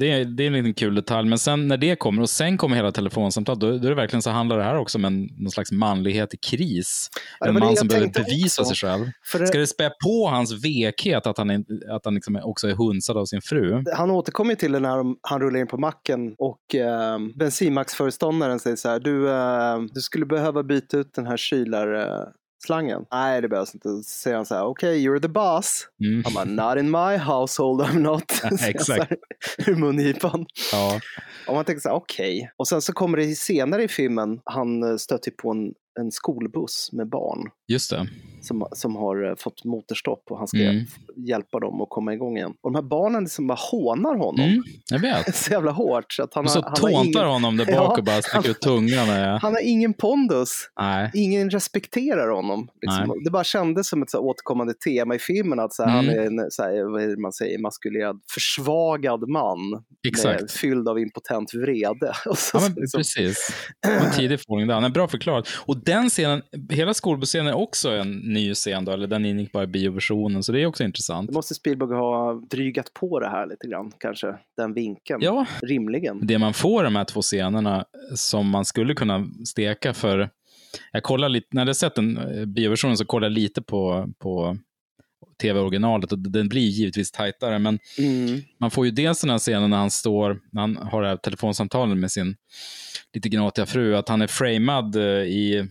[0.00, 1.28] det, är, det är en liten kul detalj.
[1.28, 4.22] Men sen när det kommer och sen kommer hela telefonsamtalet, då, då är det verkligen
[4.22, 7.08] så handlar det här också om en, någon slags manlighet i kris.
[7.40, 8.74] Ja, en man som behöver bevisa också.
[8.74, 9.06] sig själv.
[9.24, 11.64] För det, Ska det spä på hans vekhet att han, är,
[11.96, 13.84] att han liksom också är hunsad av sin fru?
[13.96, 18.88] Han återkommer till det när han rullar in på macken och eh, bensinmacksföreståndaren säger så
[18.88, 22.32] här, du, eh, du skulle behöva byta ut den här kylarslangen.
[22.62, 23.04] Slangen.
[23.12, 23.88] Nej, det behövs inte.
[23.88, 25.88] Så säger han så här, okej, you're the boss.
[26.00, 26.24] Mm.
[26.24, 28.40] Han bara, not in my household, I'm not.
[28.42, 29.12] Ja, exakt.
[29.66, 30.46] Ur mungipan.
[30.72, 31.00] Ja.
[31.46, 32.52] Och man tänker så här, okej.
[32.56, 36.90] Och sen så kommer det senare i filmen, han eh, stöter på en, en skolbuss
[36.92, 38.06] med barn Just det.
[38.40, 40.84] som, som har eh, fått motorstopp och han ska Mm.
[41.16, 42.50] hjälpa dem att komma igång igen.
[42.62, 45.34] Och de här barnen liksom bara hånar honom Mm, jag vet.
[45.36, 46.12] så jävla hårt.
[46.12, 48.22] Så att han, Och så har, han, tåntar ingen, honom där bak Ja, och bara
[48.22, 49.08] sticker ut tungan.
[49.42, 50.50] Han har ingen pondus.
[50.80, 51.10] Nej.
[51.14, 52.68] Ingen respekterar honom.
[52.82, 53.04] Liksom.
[53.08, 53.24] Nej.
[53.24, 56.06] Det bara kändes som ett så återkommande tema i filmen att så här, Mm.
[56.06, 60.52] han är en så här, vad är det man säger, maskulerad, försvagad man med, Exakt.
[60.52, 62.12] fylld av impotent vrede.
[62.26, 63.48] Och så, Ja, men liksom, precis.
[63.86, 64.80] En tidig fågling där.
[64.80, 65.48] Nej, Bra förklarat.
[65.66, 69.64] Och den scenen, hela skolbusscenen är också en ny scen då, eller den ingick bara
[69.64, 71.28] i bioversionen, så det är också intressant.
[71.28, 75.22] det måste Spielberg ha drygat på det här lite grann, kanske, den vinkeln.
[75.22, 76.26] Ja, Rimligen.
[76.26, 80.30] det man får de här två scenerna som man skulle kunna steka för...
[80.92, 84.56] Jag kollar lite, när jag sett den eh, bioversionen så kollar jag lite på, på
[85.40, 88.40] tv-originalet och den blir givetvis tajtare, men Mm.
[88.60, 91.16] man får ju dels den här scenen när han står, när han har det här
[91.16, 92.36] telefonsamtalet med sin
[93.14, 95.66] lite gnatiga fru, att han är framad eh, i eh,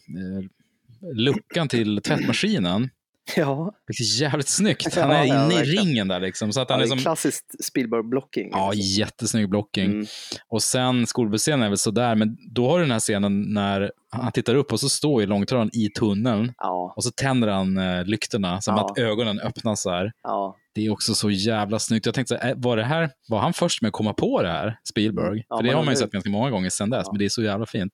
[1.13, 2.89] luckan till tvättmaskinen.
[3.35, 4.95] Ja, Det är jävligt snyggt.
[4.95, 6.53] Han är inne i ringen där liksom.
[6.53, 8.49] Så att ja han är som, klassiskt Spielberg-blocking.
[8.51, 8.81] ja, alltså.
[8.81, 9.85] jättesnygg blocking.
[9.91, 10.05] Mm.
[10.47, 14.31] Och sen skolbusscenen är väl sådär, men då har du den här scenen när han
[14.31, 18.05] tittar upp och så står ju långtradaren i tunneln Ja, och så tänder han eh,
[18.05, 18.85] lyktorna som Ja.
[18.91, 20.11] att ögonen öppnas så här.
[20.23, 20.55] ja.
[20.73, 22.05] Det är också så jävla snyggt.
[22.05, 24.41] Jag tänkte, så här, äh, var det här, var han först med att komma på
[24.41, 25.45] det här, Spielberg?
[25.49, 27.29] Ja, För det har man ju sett ganska många gånger sedan dess, men det är
[27.29, 27.93] så jävla fint.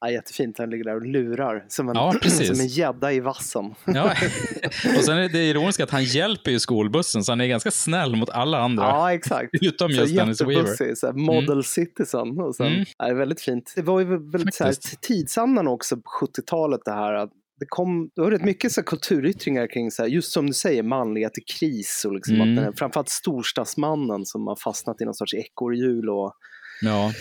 [0.00, 3.74] Ja, jättefint, han ligger där och lurar som en, Ja, som en gädda i vassen.
[3.86, 4.04] Ja.
[4.98, 8.16] och sen är det ironiska att han hjälper ju skolbussen, så han är ganska snäll
[8.16, 8.84] mot alla andra.
[8.84, 9.50] Ja, exakt.
[9.62, 10.94] Utom just Dennis Weaver.
[10.94, 12.40] så här model citizen.
[12.40, 12.84] Och sen, Mm.
[12.98, 13.72] ja, det är väldigt fint.
[13.76, 17.14] Det var ju väldigt så här, tidsandan också på 70-talet det här.
[17.14, 20.52] Att det, kom, det var rätt mycket så kulturyttringar kring, så här, just som du
[20.52, 22.02] säger, manlighet i kris.
[22.06, 22.58] Och liksom Mm.
[22.58, 26.32] att den, framförallt storstadsmannen som har fastnat i någon sorts ekorrhjul och
[26.82, 27.12] Ja.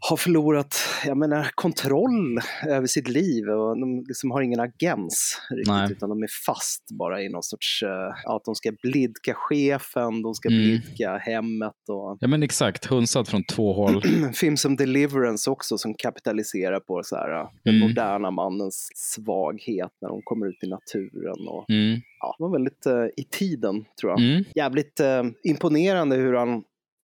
[0.00, 5.68] Har förlorat jag menar, kontroll över sitt liv och de liksom har ingen agens riktigt
[5.74, 5.92] Nej.
[5.92, 7.82] utan de är fast bara i någon sorts,
[8.24, 10.60] ja, att de ska blidka chefen, de ska Mm.
[10.60, 12.84] blidka hemmet och ja, men exakt.
[12.84, 14.02] Hunsad från två håll.
[14.34, 17.88] film som Deliverance också som kapitaliserar på så här, eh, den Mm.
[17.88, 22.00] moderna mannens svaghet när de kommer ut i naturen och Mm.
[22.20, 24.20] ja, det var väldigt eh, i tiden tror jag.
[24.20, 24.44] Mm.
[24.54, 25.00] Jävligt
[25.42, 26.62] imponerande hur han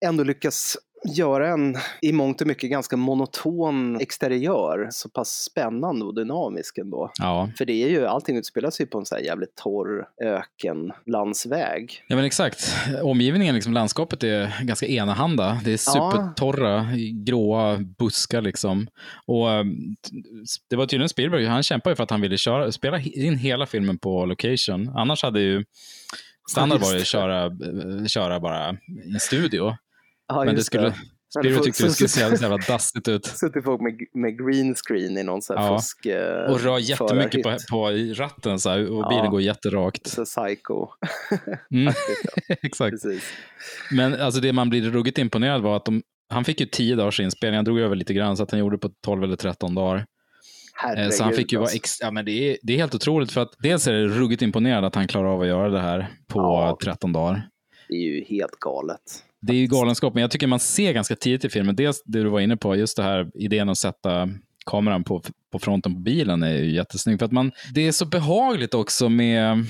[0.06, 6.14] ändå lyckas göra en i mångt och mycket ganska monoton exteriör så pass spännande och
[6.14, 7.10] dynamisk ändå.
[7.18, 7.50] Ja.
[7.58, 12.02] För det är ju, allting utspelar sig på en så här jävligt torr ökenlandsväg.
[12.08, 12.74] ja, men exakt.
[13.02, 15.60] Omgivningen, liksom, landskapet är ganska enahanda.
[15.64, 18.86] Det är supertorra, gråa buskar liksom.
[19.26, 19.64] Och eh,
[20.70, 23.66] det var tydligen Spielberg, han kämpade ju för att han ville köra, spela in hela
[23.66, 24.88] filmen på location.
[24.96, 25.64] Annars hade ju
[26.50, 28.76] standard Ja, varit att köra, eh, köra bara
[29.16, 29.76] i studio.
[30.38, 30.94] Ja, men det skulle,
[31.34, 33.26] Spielberg folk tyckte det skulle se jävla, så jävla dassigt ut.
[33.36, 35.78] Suttit folk med, med green screen i någon så här Ja.
[35.78, 37.90] fusk eh, Och rör jättemycket på, på
[38.22, 39.08] ratten så här, och Ja.
[39.08, 40.06] bilen går jätterakt.
[40.06, 40.86] Så psycho.
[41.70, 41.94] Mm,
[42.48, 42.90] exakt.
[42.90, 43.22] Precis.
[43.92, 47.20] Men alltså det man blir ruggigt imponerad var att de, han fick ju tio dagars
[47.20, 49.96] inspelning, han drog över lite grann så att han gjorde på 12 eller 13 dagar.
[49.96, 50.02] Eh,
[50.74, 51.76] Herregud, Så han fick ju vara alltså.
[51.76, 54.42] ex- ja, men det, är, det är helt otroligt för att dels är det ruggigt
[54.42, 56.78] imponerad att han klarar av att göra det här på Ja.
[56.84, 57.48] 13 dagar.
[57.88, 59.00] Det är ju helt galet.
[59.42, 62.22] Det är ju galenskap, men jag tycker man ser ganska tidigt i filmen, dels det
[62.22, 64.28] du var inne på, just det här idén att sätta
[64.66, 67.18] kameran på, på fronten på bilen är ju jättesnygg.
[67.18, 69.66] För att man, det är så behagligt också med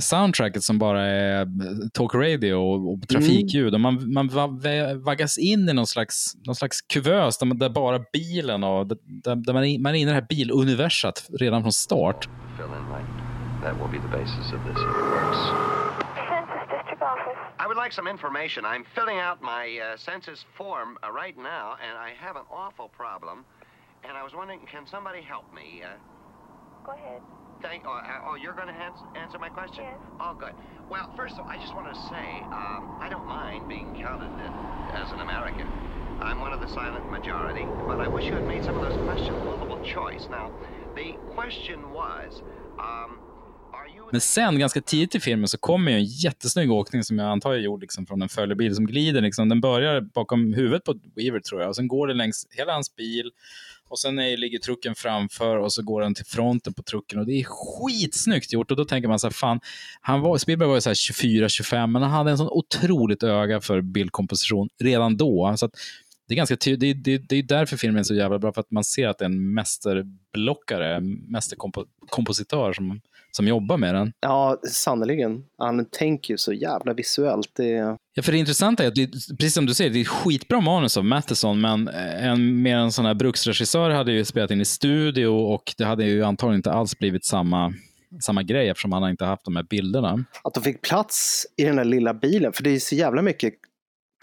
[0.00, 1.46] soundtracket som bara är
[1.92, 3.74] talk radio och, och trafikljud.
[3.74, 7.58] Och man, man va- va- vaggas in i någon slags, någon slags kuvös där, man-
[7.58, 11.26] där bara bilen och där, där man, är, man är inne i det här biluniversat
[11.40, 12.28] redan från start.
[17.68, 18.64] Would like some information.
[18.64, 22.88] I'm filling out my uh, census form uh, right now, and I have an awful
[22.88, 23.44] problem.
[24.08, 25.84] And I was wondering, can somebody help me?
[25.84, 25.92] Uh,
[26.86, 27.20] Go ahead.
[27.60, 27.84] thank.
[27.86, 29.84] Oh, uh, oh you're going to ans- answer my question?
[29.84, 30.00] Yes.
[30.18, 30.56] Oh, good.
[30.88, 34.32] Well, first of all, I just want to say um, I don't mind being counted
[34.96, 35.68] as an American.
[36.24, 38.96] I'm one of the silent majority, but I wish you had made some of those
[39.04, 40.24] questions multiple choice.
[40.32, 40.50] Now,
[40.96, 42.32] the question was,
[42.80, 43.20] um,
[44.12, 47.52] Men sen, ganska tidigt i filmen, så kommer ju en jättesnygg åkning som jag antar
[47.52, 49.20] är gjord liksom, från en följebil som glider.
[49.20, 49.48] Liksom.
[49.48, 52.96] Den börjar bakom huvudet på Weaver, tror jag, och sen går det längs hela hans
[52.96, 53.30] bil.
[53.88, 57.26] Och sen är, ligger trucken framför och så går den till fronten på trucken och
[57.26, 58.70] det är skitsnyggt gjort.
[58.70, 59.60] Och då tänker man så här, fan,
[60.00, 63.60] han var, Spielberg var ju så här 24-25, men han hade en sån otroligt öga
[63.60, 65.54] för bildkomposition redan då.
[65.56, 65.72] Så att
[66.28, 68.60] det är ganska tydligt, det, det, det är därför filmen är så jävla bra, för
[68.60, 73.00] att man ser att det är en mästerblockare, mästerkompositör som,
[73.38, 74.12] som jobbar med den.
[74.20, 75.44] Ja, sannerligen.
[75.58, 77.50] Han tänker ju så jävla visuellt.
[77.56, 77.96] Det...
[78.14, 79.06] Ja, för det intressanta är att, det,
[79.38, 82.92] precis som du säger, det är ett skitbra manus av Matheson, men en, mer en
[82.92, 86.72] sån här bruksregissör hade ju spelat in i studio och det hade ju antagligen inte
[86.72, 87.72] alls blivit samma
[88.20, 90.24] samma grej eftersom han inte haft de här bilderna.
[90.44, 93.54] Att de fick plats i den där lilla bilen, för det är så jävla mycket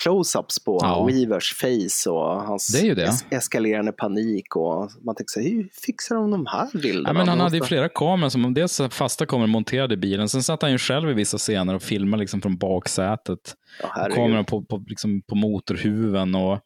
[0.04, 1.06] close-ups på Ja.
[1.06, 3.06] Weavers face och hans Det det.
[3.08, 4.56] es- eskalerande panik.
[4.56, 7.10] Och man tänker så här, hur fixar de de här bilderna?
[7.10, 10.30] Ja, men han De hade ju flera kameror, som dels fasta kameror monterade i bilen,
[10.30, 13.40] sen satt han ju själv i vissa scener och filmade liksom från baksätet.
[13.82, 16.36] Ja, kameran på, på, liksom på motorhuven.
[16.36, 16.60] Och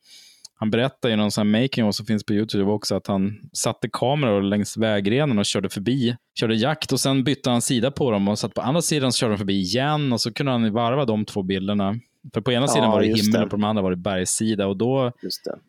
[0.61, 3.89] han berättar i någon sån här making som finns på YouTube också att han satte
[3.93, 8.27] kameror längs vägrenen och körde förbi, körde jakt och sen bytte han sida på dem
[8.27, 11.05] och satt på andra sidan så körde de förbi igen och så kunde han varva
[11.05, 11.95] de två bilderna.
[12.33, 13.43] För på ena Ja, sidan var det himmel det.
[13.43, 15.11] och på den andra var det bergssida och då
[15.45, 15.59] det.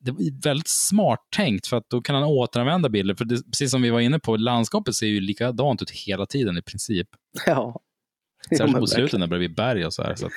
[0.00, 3.14] det var väldigt smart tänkt för att då kan han återanvända bilder.
[3.14, 6.58] För det, precis som vi var inne på, landskapet ser ju likadant ut hela tiden
[6.58, 7.08] i princip.
[7.46, 7.80] Ja.
[8.50, 10.14] Jo, Särskilt men på slutet när det blir berg och så här.
[10.14, 10.32] Så att,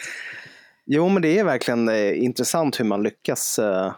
[0.86, 3.94] jo, men det är verkligen eh, intressant hur man lyckas eh,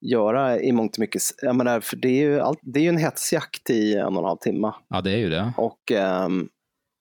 [0.00, 1.22] göra i mångt och mycket.
[1.42, 4.22] Jag menar, för det är ju, allt, det är ju en hetsjakt i en och
[4.22, 4.72] en halv timme.
[4.88, 5.52] ja, det är ju det.
[5.56, 6.48] Och, ehm,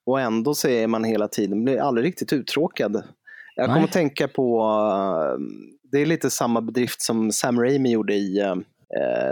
[0.06, 3.04] och ändå så är man hela tiden, blir aldrig riktigt uttråkad.
[3.58, 5.50] Jag kommer att tänka på, ehm,
[5.92, 8.56] det är lite samma bedrift som Sam Raimi gjorde i eh,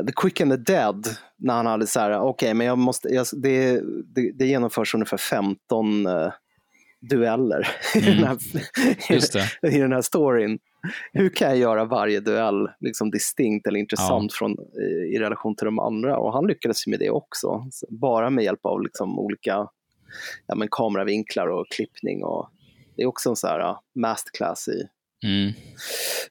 [0.06, 1.08] The Quick and the Dead.
[1.38, 3.82] När han hade så här, okej, men jag måste, jag, det,
[4.16, 6.32] det, det genomförs ungefär 15 eh,
[7.02, 8.16] dueller i, Mm.
[8.18, 8.38] den här,
[9.14, 9.50] Just det.
[9.76, 10.60] i den här storyn.
[11.14, 15.66] Hur kan jag göra varje duell liksom distinkt eller intressant från, i, i relation till
[15.66, 16.18] de andra?
[16.18, 17.68] Och han lyckades med det också.
[17.72, 19.68] Så Bara med hjälp av liksom olika
[20.48, 22.24] ja, men kameravinklar och klippning.
[22.24, 22.50] Och
[22.96, 24.88] det är också en så här masterclass i
[25.24, 25.54] Mm.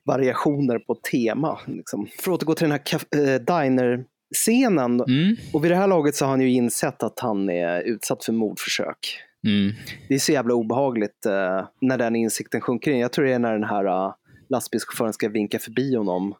[0.04, 1.58] variationer på tema.
[1.66, 2.06] Liksom.
[2.18, 2.80] För att återgå till den här
[3.16, 5.00] eh, diner-scenen.
[5.00, 5.36] Mm.
[5.52, 8.32] Och vid det här laget så har han ju insett att han är utsatt för
[8.32, 9.18] mordförsök.
[9.46, 9.72] Mm.
[10.08, 12.98] Det är så jävla obehagligt eh, när den insikten sjunker in.
[12.98, 14.14] Jag tror det är när den här uh,
[14.48, 16.34] lastbilschauffören ska vinka förbi honom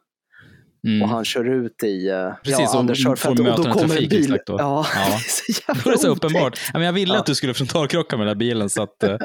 [0.85, 1.01] Mm.
[1.01, 4.09] och han kör ut i uh, Precis, och Anders kör får och då kommer en
[4.09, 4.37] bil.
[4.45, 4.55] då.
[4.59, 5.05] Ja, Ja.
[5.09, 6.59] det är så jävla Då är det så uppenbart.
[6.73, 7.19] Ja, men jag ville Ja.
[7.19, 8.69] att du skulle frontalkrocka med den här bilen.
[8.69, 9.09] Så att, eh,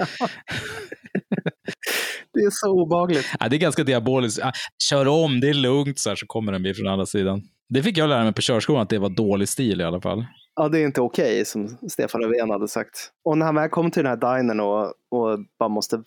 [2.33, 3.27] Det är så obehagligt.
[3.40, 4.40] ja, det är ganska diaboliskt.
[4.42, 4.53] Ja,
[4.90, 7.42] kör om, det är lugnt, så, här, så kommer en bil från andra sidan.
[7.68, 10.25] Det fick jag lära mig på körskolan, att det var dålig stil i alla fall.
[10.55, 13.11] Ja, det är inte okej som Stefan Löfven hade sagt.
[13.25, 16.03] Och när han väl kommer till den här dinern och, och bara måste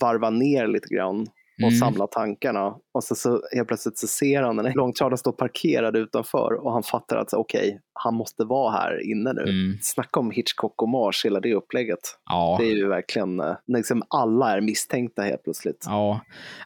[0.00, 1.26] varva ner lite grann
[1.62, 1.78] och Mm.
[1.78, 2.74] samla tankarna.
[2.94, 6.82] Och så, så helt plötsligt så ser han en långtradare stå parkerad utanför och han
[6.82, 9.42] fattar att okej, han måste vara här inne nu.
[9.42, 9.78] Mm.
[9.82, 11.98] Snacka om Hitchcock och Mars, hela det upplägget.
[12.30, 12.56] Ja.
[12.60, 15.84] Det är ju verkligen, eh, liksom alla är misstänkta helt plötsligt.
[15.86, 16.20] Ja,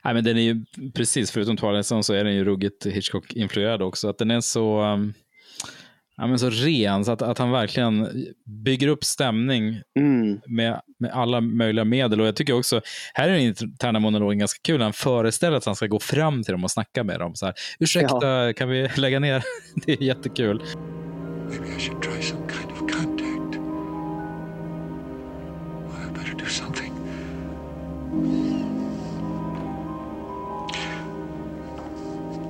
[0.04, 3.82] Nej, men den är ju precis, förutom Twilight Zone så är den ju ruggigt Hitchcock-influerad
[3.82, 4.08] också.
[4.08, 5.12] Att den är så, um,
[6.20, 8.08] ja, men så ren, så att, att han verkligen
[8.64, 10.40] bygger upp stämning Mm.
[10.46, 12.20] med, med alla möjliga medel.
[12.20, 12.80] Och jag tycker också,
[13.14, 14.82] här är den interna monologen ganska kul.
[14.82, 17.34] Han föreställer att han ska gå fram till dem och snacka med dem.
[17.34, 19.42] Så här, Ursäkta, kan vi lägga ner?
[19.86, 20.62] Det är jättekul.
[28.14, 28.59] I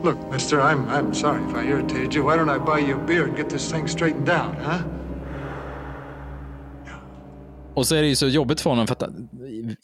[0.05, 2.25] Look, mister, I'm, I'm sorry if I irritated you.
[2.25, 4.81] Why don't I buy you a beer and get this thing straightened out, huh?
[7.75, 9.11] Och så är det ju så jobbigt för honom för att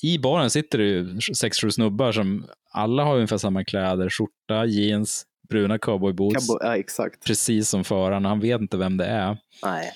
[0.03, 4.65] i baren sitter det ju sex, sju snubbar som alla har ungefär samma kläder, skjorta,
[4.65, 6.49] jeans, bruna cowboyboots.
[6.49, 7.25] Cabo- ja, exakt.
[7.27, 9.39] Precis som föraren, han vet inte vem det är.
[9.63, 9.93] Nej.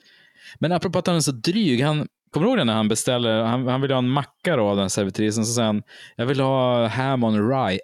[0.59, 3.43] Men apropå att han är så dryg, han, kommer du ihåg det när han beställer,
[3.43, 5.83] han, han vill ha en macka då av den servitrisen, så säger han,
[6.17, 7.79] jag vill ha ham on rye,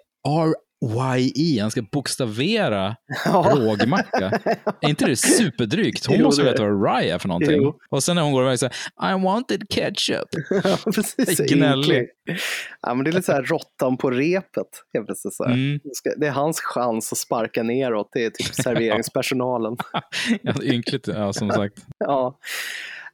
[0.85, 4.39] R-Y-E, han ska bokstavera rågmacka.
[4.81, 6.05] Är inte det superdrygt?
[6.05, 7.61] Hon Jo, måste veta vad rye är för någonting.
[7.61, 7.79] Jo.
[7.89, 10.27] Och sen när hon går iväg så här, I wanted ketchup.
[10.63, 11.39] Ja, precis.
[11.39, 12.07] Gnällig.
[12.81, 14.67] Ja, men det är lite så här råttan på repet.
[14.93, 15.53] Helt så här.
[15.53, 15.79] Mm.
[16.17, 18.09] Det är hans chans att sparka neråt.
[18.13, 19.77] Det är typ serveringspersonalen.
[20.41, 21.85] Ja, ynkligt, ja, som sagt.
[21.99, 22.37] ja.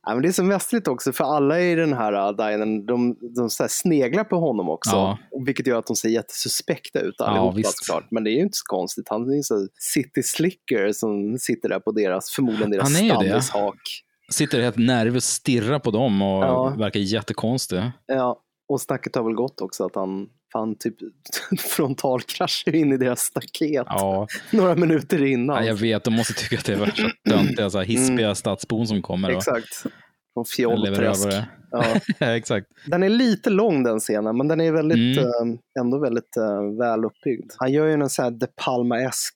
[0.06, 3.18] Ja, men det är så mästerligt också, för alla i den här uh, dinern, de,
[3.36, 4.96] de så sneglar på honom också.
[4.96, 5.18] Ja.
[5.46, 7.86] Vilket gör att de ser jättesuspekta ut Ja, allihopa visst.
[7.86, 8.08] såklart.
[8.12, 9.10] Men det är ju inte så konstigt.
[9.10, 14.04] Han är ju så city slicker som sitter där på deras, förmodligen deras stammishak.
[14.32, 16.76] sitter helt nervös stirrar på dem och Ja.
[16.78, 17.82] verkar jättekonstig.
[18.06, 20.96] Ja, och snacket har väl gått också att han fan typ
[21.60, 25.56] frontalkraschar in i deras staket Ja, några minuter innan.
[25.56, 28.88] ja, jag vet, de måste tycka att det är värsta töntiga, så här hispiga stadsbon
[28.88, 29.58] som kommer och Mm.
[29.64, 29.94] Exakt.
[30.34, 31.28] Från Fjollträsk.
[31.72, 31.86] Ja.
[32.36, 32.68] Exakt.
[32.88, 35.52] Den är lite lång den scenen, men den är väldigt, Mm.
[35.52, 37.52] eh, ändå väldigt eh, väl uppbyggd.
[37.58, 39.34] Han gör ju en sån här De Palma-esk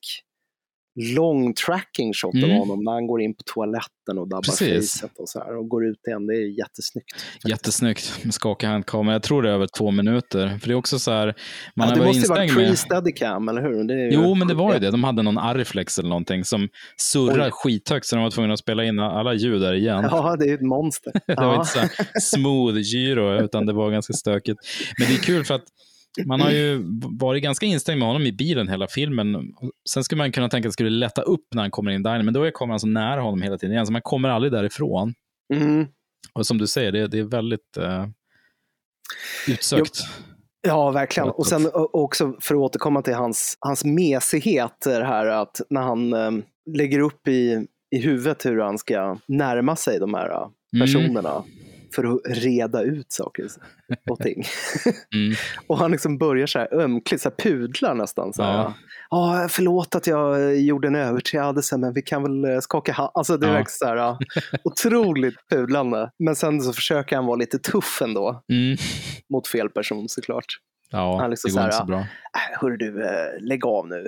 [1.16, 2.56] lång tracking shot av Mm.
[2.56, 4.92] honom när han går in på toaletten och dabbar Precis.
[4.92, 6.26] facet och så här och går ut igen.
[6.26, 7.08] Det är jättesnyggt.
[7.48, 9.14] Jättesnyggt med skaka handkamera.
[9.14, 10.58] Jag tror det är över två minuter.
[10.60, 11.34] För det är också så här,
[11.76, 13.90] man ja, det måste varit pre-steadicam, eller hur?
[13.94, 14.90] Ju- Jo, men det var ju det.
[14.90, 17.50] De hade någon Ariflex eller någonting som surrar Oj.
[17.52, 20.08] skithögt så de var tvungna att spela in alla ljud där igen.
[20.10, 21.12] Ja, det är ett monster.
[21.26, 21.60] Det var ja.
[21.60, 21.70] inte
[22.20, 24.60] så smooth gyro, utan det var ganska stökigt.
[24.98, 25.64] Men det är kul för att
[26.26, 26.82] man har ju
[27.20, 29.52] varit ganska instängd med honom i bilen hela filmen.
[29.90, 32.22] Sen skulle man kunna tänka att det skulle lätta upp när han kommer in där,
[32.22, 35.14] men då är kameran så nära honom hela tiden igen, så man kommer aldrig därifrån.
[35.54, 35.86] Mm.
[36.32, 38.06] Och som du säger, det, det är väldigt eh,
[39.48, 40.00] utsökt.
[40.66, 41.28] Ja, verkligen.
[41.28, 46.12] Och sen också för att återkomma till hans, hans mesighet, det här att när han
[46.12, 46.30] eh,
[46.76, 51.44] lägger upp i, i huvudet hur han ska närma sig de här eh, Mm.
[51.94, 53.46] För att reda ut saker
[54.10, 54.42] och ting.
[55.14, 55.34] Mm.
[55.66, 58.32] och han liksom börjar så här ömkligt, så här pudlar nästan.
[58.32, 58.74] Så här, Ja.
[59.10, 59.46] ja.
[59.50, 63.10] förlåt att jag gjorde en överträdelse, men vi kan väl eh, skaka hand.
[63.14, 63.64] Alltså det är Ja.
[63.68, 64.18] så här, ja,
[64.64, 66.10] otroligt pudlande.
[66.18, 68.76] Men sen så försöker han vara lite tuff ändå, Mm.
[69.32, 70.44] mot fel person såklart.
[70.90, 71.98] Ja, Han liksom det så går här, inte så bra.
[71.98, 74.06] Äh, hörru du, eh, lägg av nu.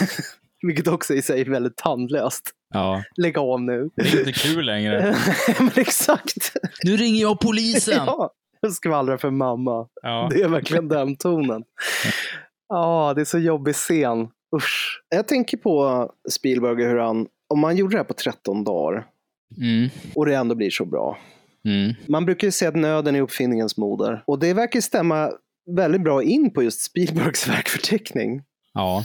[0.66, 2.50] Vilket också i sig är väldigt tandlöst.
[2.74, 3.90] Ja, Lägg av nu.
[3.96, 5.16] det är inte kul längre.
[5.58, 6.52] Men exakt.
[6.84, 7.94] Nu ringer jag polisen!
[8.06, 9.86] Ja, jag skvallrar för mamma.
[10.02, 10.28] Ja.
[10.32, 11.62] Det är verkligen den tonen.
[12.68, 14.28] Ja, det är så jobbig scen.
[14.56, 15.02] Usch.
[15.08, 19.06] Jag tänker på Spielberg hur han, om man gjorde det här på 13 dagar
[19.56, 19.88] Mm.
[20.14, 21.18] och det ändå blir så bra.
[21.64, 21.94] Mm.
[22.08, 24.22] Man brukar ju säga att nöden är uppfinningens moder.
[24.26, 25.30] Och det verkar stämma
[25.76, 28.42] väldigt bra in på just Spielbergs verkförteckning.
[28.74, 29.04] Ja.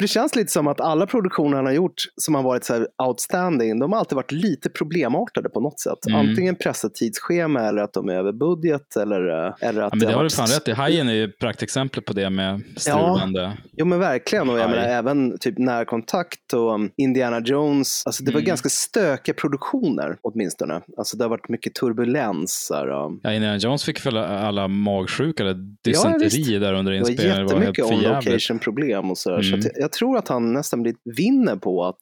[0.00, 2.74] För det känns lite som att alla produktioner han har gjort som har varit så
[2.74, 6.06] här outstanding, de har alltid varit lite problemartade på något sätt.
[6.08, 6.20] Mm.
[6.20, 9.20] Antingen pressat tidsschema eller att de är över budget eller,
[9.60, 10.72] eller att Ja, men det har du fan rätt i.
[10.72, 13.52] Hajen är ju praktexemplet på det med strulande.
[13.76, 18.02] Jo men verkligen, och jag menar även typ Närkontakt och um, Indiana Jones.
[18.06, 18.46] Alltså det var Mm.
[18.48, 20.80] ganska stökiga produktioner åtminstone.
[20.96, 22.66] Alltså det har varit mycket turbulens.
[22.66, 22.74] Så
[23.06, 26.60] um, Ja, Indiana Jones fick väl alla magsjuka eller Ja, dysenteri visst.
[26.60, 27.36] där under inspelningen.
[27.46, 29.42] Det var jättemycket on location problem och så, där.
[29.42, 29.60] så Mm.
[29.60, 31.98] att jag, jag tror att han nästan blir, vinner på att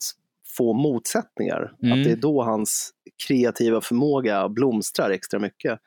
[0.56, 1.72] få motsättningar.
[1.82, 1.98] Mm.
[1.98, 2.90] Att det är då hans
[3.26, 5.78] kreativa förmåga blomstrar extra mycket.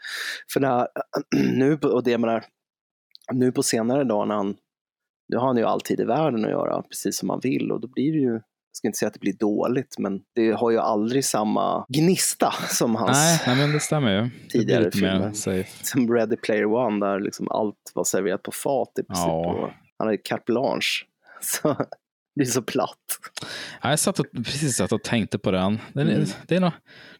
[0.53, 0.87] För när,
[1.55, 2.43] nu, och det menar,
[3.33, 4.55] nu på senare dagar när han,
[5.29, 7.87] nu har han ju alltid i världen att göra precis som han vill och då
[7.87, 10.77] blir det ju, jag ska inte säga att det blir dåligt, men det har ju
[10.77, 14.21] aldrig samma gnista som hans Nej, nej, men det stämmer ju.
[14.21, 15.65] Det Tidigare mer filmer.
[15.83, 19.27] som Ready Player One där liksom allt var serverat på fat i princip.
[19.27, 19.73] Ja.
[19.97, 21.05] Han hade carte blanche.
[21.41, 21.85] Så det
[22.35, 22.97] blir så platt.
[23.81, 25.79] Ja, Jag satt och, precis satt och tänkte på den.
[25.93, 26.27] Den är, Mm.
[26.47, 26.71] det är nå-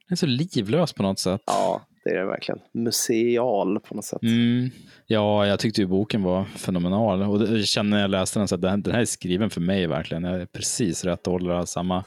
[0.07, 1.41] den är så livlös på något sätt.
[1.45, 2.60] Ja, det är det verkligen.
[2.73, 4.21] Museal på något sätt.
[4.23, 4.69] Mm.
[5.07, 7.21] Ja, jag tyckte ju boken var fenomenal.
[7.21, 9.62] Och jag kände när jag läste den så att den, den här är skriven för
[9.62, 10.23] mig verkligen.
[10.23, 12.03] Jag är precis rätt ålder, samma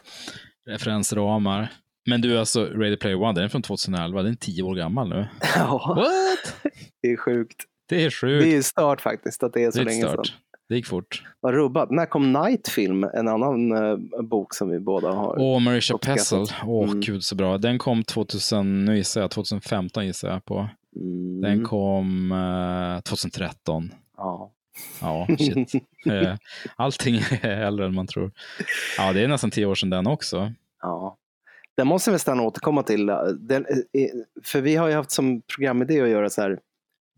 [0.69, 1.73] referensramar.
[2.07, 4.23] Men du, alltså Ready Player One, den är från 2011.
[4.23, 5.29] Den är tio år gammal nu.
[5.57, 6.73] Ja, What?
[7.03, 7.65] det är sjukt.
[7.89, 8.45] Det är sjukt.
[8.45, 10.25] Det är ju stört faktiskt att det är så Det är länge sedan.
[10.69, 11.23] Det gick fort.
[11.41, 11.91] Vad rubbat.
[11.91, 13.05] När kom Night Film?
[13.05, 15.55] En annan eh, bok som vi båda har.
[15.55, 16.19] Och Marisha uppskattat.
[16.19, 16.47] Pessel.
[16.67, 17.01] Åh, Mm.
[17.01, 17.59] gud så bra.
[17.59, 20.69] Den kom 2000, nu gissar jag, 2015 gissar jag på.
[20.97, 21.41] Mm.
[21.41, 23.91] Den kom eh, 2013.
[24.17, 24.51] Ja.
[25.01, 25.73] Ja, shit.
[26.07, 26.37] Eh,
[26.77, 28.33] Allting är äldre än man tror.
[28.99, 30.53] Ja, det är nästan tio år sedan den också.
[30.83, 31.17] ja.
[31.77, 33.07] Den måste vi nästan återkomma till.
[33.39, 34.09] Den, eh,
[34.45, 36.59] för vi har ju haft som programidé att göra så här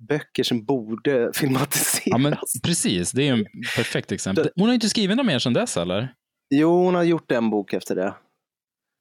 [0.08, 2.02] böcker som borde filmatiseras.
[2.06, 3.12] Ja, men precis.
[3.12, 4.50] Det är ju en perfekt exempel.
[4.56, 6.12] Hon har inte skrivit något mer sedan dess, eller?
[6.54, 8.14] Jo, hon har gjort en bok efter det.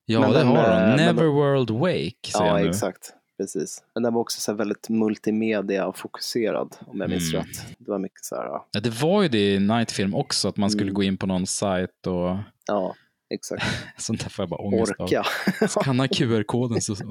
[0.05, 0.95] Ja, Men det den, har eh, hon.
[0.95, 3.13] men- Neverworld Wake, Ja, exakt.
[3.37, 3.83] Precis.
[3.93, 7.45] Men den var också så väldigt multimedia-fokuserad, om jag minns Mm.
[7.45, 7.75] rätt.
[7.77, 10.57] Det var mycket så här, ja, Ja, det var ju det i Nightfilm också, att
[10.57, 10.93] man skulle Mm.
[10.93, 12.95] gå in på någon sajt och ja
[13.33, 13.63] exakt.
[13.97, 15.05] sånt där får jag bara ångest av.
[15.05, 15.23] Orka.
[15.67, 16.95] Skanna QR-koden så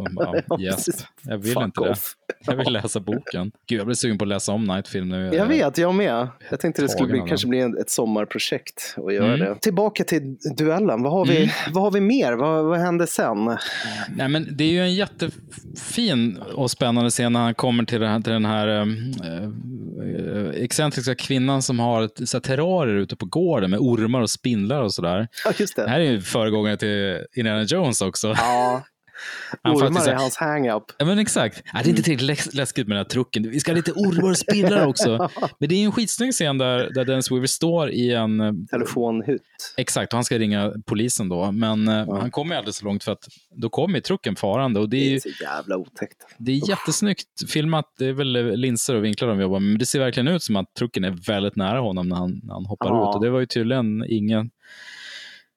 [0.49, 0.87] Ja, yes.
[1.23, 1.91] Jag vill Fuck inte det.
[1.91, 2.15] off.
[2.47, 3.53] Jag vill läsa boken.
[3.69, 5.31] Gud, jag blir sugen på att läsa om Nightfilm nu.
[5.35, 6.29] Jag vet, jag med.
[6.51, 9.41] Jag tänkte det skulle bli, av kanske bli ett sommarprojekt att göra Mm.
[9.41, 9.61] det.
[9.61, 11.03] Tillbaka till duellen.
[11.03, 11.49] Vad har vi, Mm.
[11.73, 12.33] vad har vi mer?
[12.33, 13.45] Vad, vad hände sen?
[14.17, 18.11] Nej, men det är ju en jättefin och spännande scen när han kommer till den
[18.11, 23.27] här, till den här äh, excentriska kvinnan som har ett, så här, terrarier ute på
[23.27, 25.29] gården med ormar och spindlar och sådär.
[25.45, 25.89] Ja, just Det det.
[26.07, 28.29] Är ju föregångare till Indiana Jones också.
[28.37, 28.83] Ja,
[29.63, 30.83] Han Ormar är hans hang-up.
[30.99, 31.63] Ja, men exakt.
[31.73, 33.51] Ja, det är inte tillräckligt läs- läskigt med den här trucken.
[33.51, 35.31] Vi ska ha lite ormar och spindlar också.
[35.59, 38.41] Men det är en skitsnygg scen där, där Dennis Weaver står i en...
[38.41, 39.43] eh, Telefonhytt.
[39.77, 41.53] Exakt, och han ska ringa polisen då.
[41.53, 44.81] Men eh, han kommer aldrig så långt för att då kommer trucken farande.
[44.81, 46.17] Och det är Det ju är så jävla otäckt.
[46.39, 47.85] det är jättesnyggt filmat.
[47.99, 49.69] Det är väl eh, linser och vinklar de jobbar med.
[49.71, 52.55] Men det ser verkligen ut som att trucken är väldigt nära honom när han, när
[52.55, 53.11] han hoppar Ja.
[53.11, 53.17] ut.
[53.17, 54.51] Och det var ju tydligen ingen...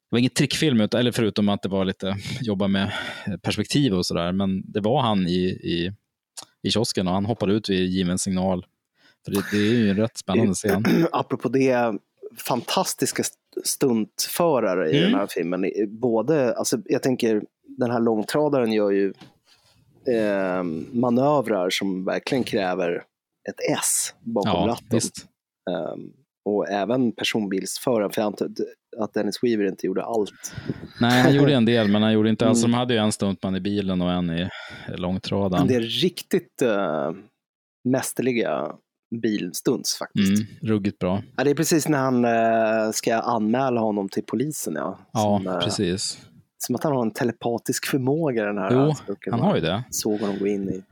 [0.09, 2.91] Det var ingen trickfilm, eller förutom att det var lite jobba med
[3.41, 4.31] perspektiv och sådär.
[4.31, 5.91] Men det var han i, i,
[6.63, 8.65] i kiosken och han hoppade ut vid given signal.
[9.25, 10.83] För det, det är ju en rätt spännande scen.
[11.11, 11.93] Apropå det,
[12.37, 15.11] fantastiska st- stuntförare i Mm.
[15.11, 15.71] den här filmen.
[15.87, 17.41] Både, alltså, jag tänker,
[17.77, 19.13] den här långtradaren gör ju
[20.15, 23.03] eh, manövrar som verkligen kräver
[23.49, 24.87] ett S bakom Ja, ratten.
[24.91, 25.25] visst.
[25.69, 26.11] Ehm,
[26.47, 28.49] och även personbilsföraren, för jag antar
[28.97, 30.53] att Dennis Weaver inte gjorde allt.
[31.01, 32.63] Nej, han gjorde en del, men han gjorde inte alls.
[32.63, 32.71] Mm.
[32.71, 34.49] De hade ju en stuntman i bilen och en i
[34.87, 35.67] långtradaren.
[35.67, 37.11] Det är riktigt uh,
[37.89, 38.71] mästerliga
[39.21, 40.41] bilstunts faktiskt.
[40.41, 41.23] Mm, ruggigt bra.
[41.37, 44.73] Ja, det är precis när han eh, ska anmäla honom till polisen.
[44.75, 46.19] Ja, Ja, som, eh, precis.
[46.57, 49.83] som att han har en telepatisk förmåga den här Jo, han har ju det.
[49.91, 50.83] Såg honom gå in i.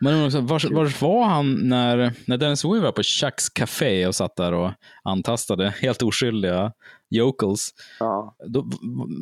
[0.00, 4.14] Men också, var, var var han när, när Dennis Weaver var på Chucks Café och
[4.14, 4.70] satt där och
[5.04, 6.72] antastade helt oskyldiga
[7.10, 7.70] yokels?
[8.00, 8.34] Ja.
[8.48, 8.66] Då,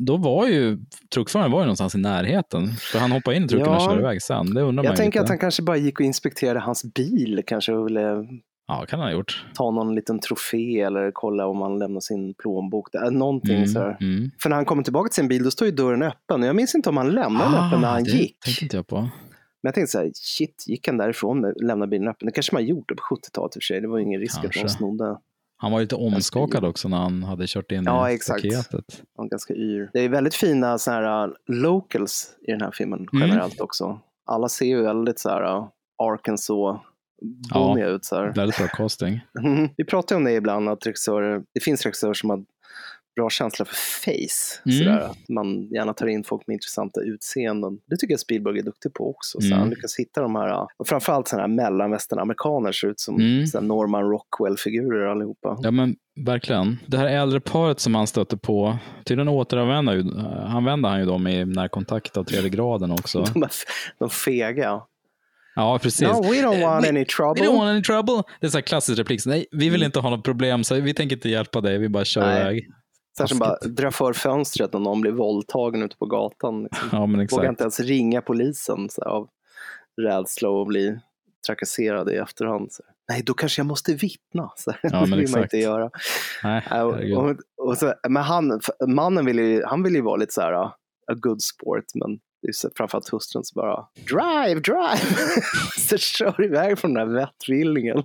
[0.06, 0.78] då var ju
[1.14, 2.68] truckföraren var ju någonstans i närheten.
[2.68, 3.76] För han hoppade in i trucken Ja.
[3.76, 4.54] och körde iväg sen.
[4.54, 5.22] Det undrar man Jag ju tänker lite.
[5.24, 7.42] att han kanske bara gick och inspekterade hans bil.
[7.46, 8.26] Kanske ville
[8.70, 9.44] Ja, kan han ha gjort.
[9.54, 12.92] ta någon liten trofé eller kolla om han lämnar sin plånbok.
[12.92, 13.10] där.
[13.10, 13.96] Någonting Mm, sådär.
[14.00, 14.30] mm.
[14.42, 16.42] För när han kommer tillbaka till sin bil då står ju dörren öppen.
[16.42, 18.36] Jag minns inte om han lämnade den öppen när han Ah, det gick.
[18.58, 19.08] tänkte jag på.
[19.62, 22.26] Men jag tänkte så här, shit, gick han därifrån med lämnade bilen öppen?
[22.26, 23.80] Det kanske man gjorde på 70-talet i och för sig.
[23.80, 24.60] Det var ju ingen risk att Kanske.
[24.60, 25.18] någon snodde.
[25.60, 28.40] Han var lite omskakad också när han hade kört in Ja, i exakt.
[28.40, 29.02] staketet.
[29.16, 29.90] Han var ganska yr.
[29.92, 33.28] Det är väldigt fina så här, uh, locals i den här filmen Mm.
[33.28, 34.00] generellt också.
[34.24, 35.68] Alla ser ju väldigt så här uh,
[36.02, 36.80] Arkansas
[37.54, 38.04] boomiga ut.
[38.04, 38.32] Så här.
[38.34, 39.20] Väldigt bra casting.
[39.76, 42.44] Vi pratar om det ibland, att regissörer, det finns regissörer som har
[43.18, 44.62] bra känsla för face.
[44.66, 44.78] Mm.
[44.78, 47.78] Sådär, att man gärna tar in folk med intressanta utseenden.
[47.86, 49.40] Det tycker jag Spielberg är duktig på också.
[49.40, 49.58] Så Mm.
[49.58, 53.46] Han lyckas hitta de här, och framförallt sådana här mellanvästernamerikaner ser ut som Mm.
[53.46, 55.58] så Norman Rockwell-figurer allihopa.
[55.62, 55.96] Ja, men
[56.26, 56.78] verkligen.
[56.86, 62.16] Det här äldre paret som han stötte på, tydligen använder han ju dem i närkontakt
[62.16, 63.22] av tredje graden också.
[63.34, 63.50] De, är,
[63.98, 64.80] de fega.
[65.54, 66.08] Ja, precis.
[66.08, 67.44] No, we don't want We- any We trouble.
[67.44, 68.22] don't want any trouble.
[68.40, 69.26] Det är så här klassisk replik.
[69.26, 71.78] Nej, vi vill inte ha något problem, så vi tänker inte hjälpa dig.
[71.78, 72.68] Vi bara kör iväg.
[73.26, 76.62] Som bara drar för fönstret när någon blir våldtagen ute på gatan.
[76.62, 76.88] Liksom.
[76.92, 77.48] Ja, men Vågar exakt.
[77.48, 79.28] inte ens ringa polisen så av
[80.02, 80.98] rädsla och bli
[81.46, 82.72] trakasserad i efterhand.
[82.72, 82.82] Så.
[83.08, 84.52] Nej, då kanske jag måste vittna.
[84.56, 84.74] Så.
[84.82, 85.90] Ja, det vill man inte göra.
[86.42, 86.84] Nej, Ja,
[87.16, 90.52] och, och, så, men han, mannen vill ju, han vill ju vara lite så här,
[90.52, 90.72] uh,
[91.12, 95.16] a good sport, men det är framförallt hustrun som bara drive, drive!
[95.88, 97.98] så kör iväg från den där vettvillingen.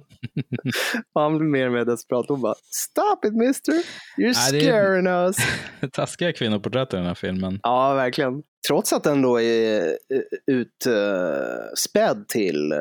[1.13, 2.25] och han blir mer och mer desperat.
[2.27, 3.83] Hon bara stop it mister, you're
[4.17, 5.37] Nej, det är- scaring us.
[5.91, 7.59] Taskiga kvinnoporträtt i den här filmen.
[7.63, 8.43] Ja, verkligen.
[8.67, 9.91] Trots att den då är uh,
[10.47, 12.79] utspädd till, uh,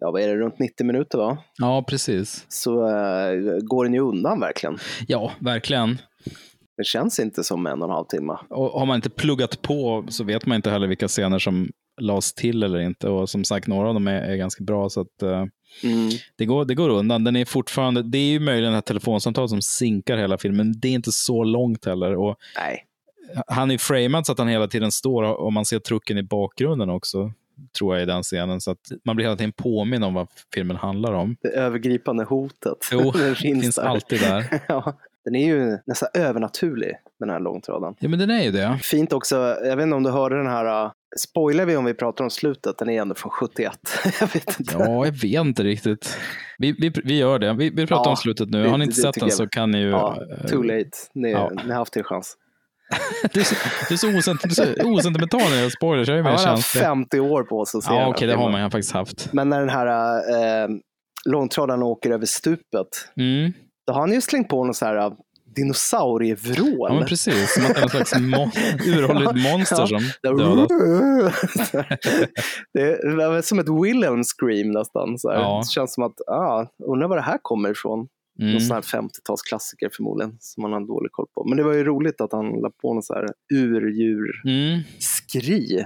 [0.00, 1.38] ja vad är det, runt 90 minuter va?
[1.58, 2.44] Ja, precis.
[2.48, 4.78] Så uh, går den ju undan verkligen.
[5.08, 5.98] Ja, verkligen.
[6.80, 8.36] Det känns inte som en och en halv timme.
[8.48, 11.68] Och har man inte pluggat på så vet man inte heller vilka scener som
[12.00, 13.08] lades till eller inte.
[13.08, 14.88] Och som sagt, några av dem är, är ganska bra.
[14.88, 15.44] Så att, eh,
[15.84, 16.08] Mm.
[16.36, 17.24] det, går, det går undan.
[17.24, 20.88] Den är fortfarande, det är ju möjligen ett telefonsamtal som sinkar hela filmen, men det
[20.88, 22.16] är inte så långt heller.
[22.16, 22.84] Och Nej.
[23.46, 26.90] han är framad så att han hela tiden står och man ser trucken i bakgrunden
[26.90, 27.32] också,
[27.78, 28.60] tror jag, i den scenen.
[28.60, 31.36] Så att man blir hela tiden påminn om vad filmen handlar om.
[31.42, 32.88] det övergripande hotet.
[32.92, 34.60] Jo, det finns alltid där.
[34.68, 37.94] ja, den är ju nästan övernaturlig, den här långtradaren.
[37.98, 38.78] Ja, men den är ju det.
[38.82, 41.94] Fint också, jag vet inte om du hörde den här, uh, spoilar vi om vi
[41.94, 42.78] pratar om slutet?
[42.78, 43.72] Den är ändå från 71.
[44.20, 44.74] jag vet inte.
[44.78, 46.18] Ja, jag vet inte riktigt.
[46.58, 47.52] Vi, vi, vi gör det.
[47.52, 48.66] Vi, vi pratar Ja, om slutet nu.
[48.68, 49.32] Har ni inte det sett den jag.
[49.32, 49.90] så kan ni ju...
[49.90, 50.90] Ja, eh, too late.
[51.14, 51.50] Ni, ja.
[51.64, 52.36] ni har haft er chans.
[53.32, 53.54] Du är så,
[53.88, 56.08] du är så, osent, du är så osentimental när det gäller spoilers.
[56.08, 56.82] Jag är Han mer har känslig.
[56.82, 58.92] 50 år på sig att se den Ja, här okej, det har man ju faktiskt
[58.92, 59.32] haft.
[59.32, 59.86] Men när den här
[60.62, 60.68] äh,
[61.24, 63.52] långtradaren åker över stupet, Mm.
[63.90, 65.12] Då har han ju slängt på någon så här uh,
[65.56, 66.88] dinosaurievrål.
[66.88, 67.54] Ja, men precis.
[67.54, 68.50] Som att det är någon slags mo-
[68.98, 70.68] uråldrigt monster som dödas.
[72.72, 75.18] det är som ett Wilhelm scream nästan.
[75.18, 75.30] Så.
[75.30, 75.62] Ja.
[75.64, 78.08] Det känns som att, ah, undrar var det här kommer ifrån.
[78.40, 78.52] Mm.
[78.52, 81.44] Någon sån här 50-talsklassiker förmodligen, som man har dålig koll på.
[81.48, 84.50] Men det var ju roligt att han la på någon så här urdjur-skri.
[84.72, 84.80] Mm.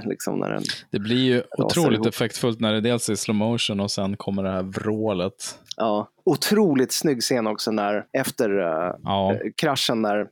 [0.04, 0.62] Liksom, när den...
[0.90, 2.06] Det blir ju otroligt ihop.
[2.06, 5.58] effektfullt när det dels är slow motion och sen kommer det här vrålet.
[5.76, 6.10] ja.
[6.26, 9.52] Otroligt snygg scen också när, efter uh, Ja, kraschen.
[9.56, 10.26] kraschen, när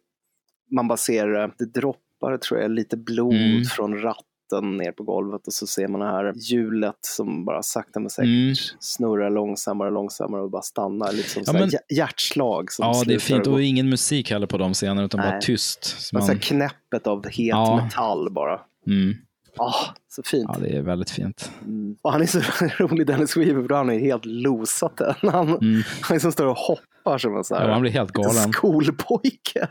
[0.70, 3.64] man bara ser, uh, det droppar tror jag, lite blod Mm.
[3.64, 8.00] från ratten ner på golvet och så ser man det här hjulet som bara sakta
[8.00, 8.54] men säkert Mm.
[8.80, 11.12] snurrar långsammare och långsammare och bara stannar.
[11.12, 13.44] Lite som Ja, men- hjär- hjärtslag som Ja, det är fint.
[13.44, 13.52] gå.
[13.52, 15.40] Och ingen musik heller på de scenerna, utan bara Nej.
[15.42, 15.84] tyst.
[15.84, 16.26] Så Man...
[16.26, 17.80] Så knäppet av het Ja.
[17.84, 18.60] metall bara.
[18.86, 19.14] Mm,
[19.58, 20.50] Ah, så fint.
[20.52, 21.52] ja, det är väldigt fint.
[21.64, 21.96] Mm.
[22.02, 22.40] Och han är så
[22.84, 25.14] rolig, Dennis Weaver, för han är helt losat än.
[25.30, 25.82] Han, Mm.
[26.02, 28.52] han liksom står och hoppar som en så här Ja, han blir helt galen.
[28.52, 29.68] skolpojke.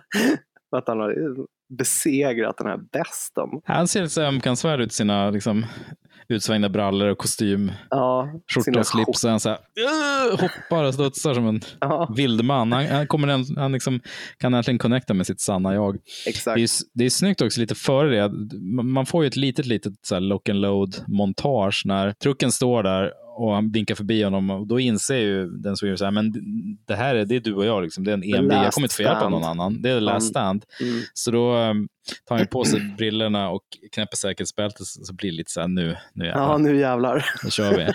[0.69, 1.15] För att han har
[1.77, 3.49] besegrat den här besten.
[3.65, 5.65] Han ser lite ömkansvärd ut i sina liksom,
[6.31, 7.71] utsvängda brallor och kostym.
[7.89, 9.23] Ja, Skjorta och slips.
[9.23, 9.57] och Han så här,
[10.29, 12.71] "Ugh!" hoppar och studsar som en Ja, vild man.
[12.71, 13.27] Han, han, kommer
[13.59, 13.99] han liksom,
[14.37, 15.97] kan äntligen connecta med sitt sanna jag.
[16.27, 16.55] exakt.
[16.55, 18.29] Det är, det är snyggt också lite före det.
[18.61, 22.51] Man- Man får ju ett litet, litet så här lock and load montage när trucken
[22.51, 26.11] står där och han vinkar förbi honom och då inser ju den som så här,
[26.11, 26.33] men
[26.85, 28.03] det här är, det är du och jag, liksom.
[28.03, 29.81] det är en EMB, jag last kommer inte få hjälp av någon annan.
[29.81, 30.65] Det är last stand.
[30.81, 31.01] Mm.
[31.13, 31.87] Så då um,
[32.27, 35.67] tar han på sig brillorna och knäpper säkerhetsbältet så så blir det lite så här,
[35.67, 37.25] nu, nu jävlar, Ja, nu jävlar.
[37.43, 37.87] nu kör vi.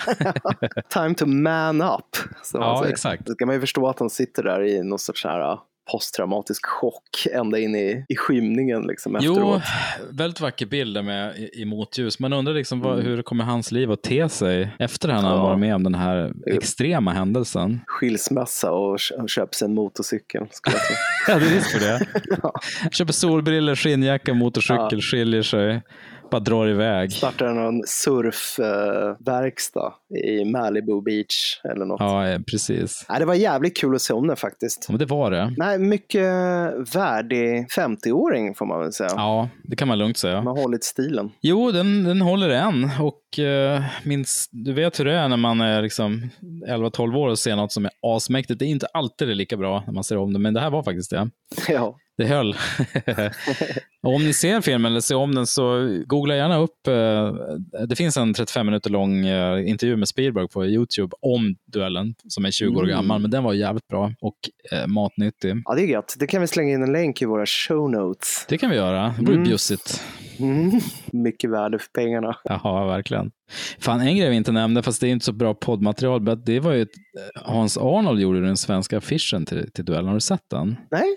[0.88, 2.16] Time to man up.
[2.52, 3.26] ja, exakt.
[3.26, 5.58] Då kan man ju förstå att han sitter där i någon sorts här
[5.92, 9.62] posttraumatisk chock ända in i, i skymningen liksom Jo, efteråt.
[10.10, 12.18] väldigt vacker bild med i, i motljus.
[12.18, 13.06] Man undrar liksom vad, Mm.
[13.06, 15.42] hur kommer hans liv att te sig efter han har Ja.
[15.42, 17.80] varit med om den här extrema händelsen.
[17.86, 20.46] Skilsmässa och kö- och köper sig en motorcykel.
[20.50, 20.82] Skulle jag.
[21.28, 22.06] Ja, det är risk för det.
[22.92, 24.98] Köper solbriller, skinnjacka, motorcykel, Ja.
[25.00, 25.82] skiljer sig,
[26.30, 27.12] bara drar iväg.
[27.12, 29.92] Startar någon surfverkstad
[30.24, 32.00] i Malibu Beach eller något.
[32.00, 33.06] Ja, eh, precis.
[33.08, 34.88] Nej, det var jävligt kul att se om den faktiskt.
[34.88, 35.54] Men det var det.
[35.56, 36.26] Nej, mycket
[36.94, 39.10] värdig 50-åring får man väl säga.
[39.16, 40.34] Ja, det kan man lugnt säga.
[40.34, 41.30] De har hållit stilen.
[41.40, 42.90] Jo, den, den håller än.
[43.00, 46.30] Och eh, minst, du vet hur det är när man är liksom
[46.68, 48.58] 11-12 år och ser något som är asmäktigt.
[48.58, 50.60] Det är inte alltid det är lika bra när man ser om det, men det
[50.60, 51.30] här var faktiskt det.
[51.68, 52.56] Ja, Det höll.
[54.02, 56.86] om ni ser filmen eller ser om den så googla gärna upp.
[56.88, 57.34] Eh,
[57.88, 62.44] det finns en 35 minuter lång eh, intervju med Spielberg på YouTube om duellen som
[62.44, 62.96] är 20 år Mm.
[62.96, 64.36] gammal, men den var jävligt bra och
[64.72, 65.62] eh, matnyttig.
[65.64, 66.14] ja, det är gött.
[66.18, 68.46] Det kan vi slänga in en länk i våra show notes.
[68.48, 69.14] Det kan vi göra.
[69.18, 69.44] Det vore Mm.
[69.48, 70.04] bjussigt.
[70.38, 70.70] Mm.
[71.12, 72.36] Mycket värde för pengarna.
[72.44, 73.30] Jaha, verkligen.
[73.78, 76.60] Fan, en grej vi inte nämnde, fast det är inte så bra poddmaterial, men det
[76.60, 76.86] var ju
[77.34, 80.06] Hans Arnold gjorde den svenska affischen till, till duellen.
[80.06, 80.76] Har du sett den?
[80.90, 81.16] Nej,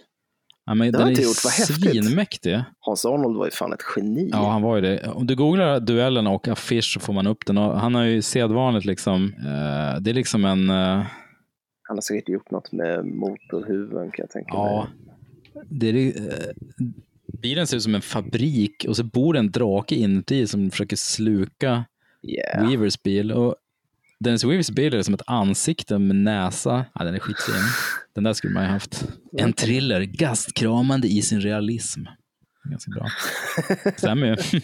[0.70, 1.44] Ja, men Det har jag inte gjort.
[1.44, 1.92] Vad häftigt.
[1.92, 2.64] svinmäktig.
[2.80, 4.30] Hans Arnold var ju fan ett geni.
[4.32, 5.08] Ja, han var ju det.
[5.08, 7.58] Om du googlar duellen och affisch så får man upp den.
[7.58, 10.76] Och han har ju sedvanligt liksom, eh, det är liksom en, eh,
[11.82, 14.88] Han har säkert gjort något med motorhuven kan jag tänka ja,
[15.54, 15.64] mig.
[15.70, 16.56] det är, eh,
[17.42, 21.86] bilen ser ut som en fabrik och så bor en drake inuti som försöker sluka
[22.24, 22.70] Yeah.
[22.70, 23.32] Weavers bil.
[23.32, 23.56] Och
[24.20, 26.86] Dennis Weavers bil är som ett ansikte med näsa.
[26.94, 27.56] Ja, den är skitfin.
[28.16, 29.04] Den där skulle man ju haft.
[29.38, 32.02] En thriller, gastkramande i sin realism.
[32.64, 33.06] Ganska bra.
[33.98, 34.36] Stämmer ju.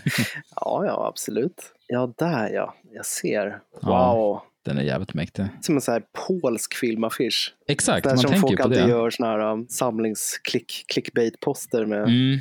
[0.56, 1.62] Ja, ja, absolut.
[1.88, 2.76] Ja, där ja.
[2.94, 3.60] Jag ser.
[3.82, 4.14] Ja.
[4.16, 4.42] Wow.
[4.66, 5.46] Den är jävligt mäktig.
[5.62, 7.54] Som en så här polsk filmaffisch.
[7.68, 8.90] Exakt, Där man som tänker folk ju på alltid det.
[8.90, 12.04] gör såna här um, samlings-clickbait-poster med.
[12.04, 12.40] Mm.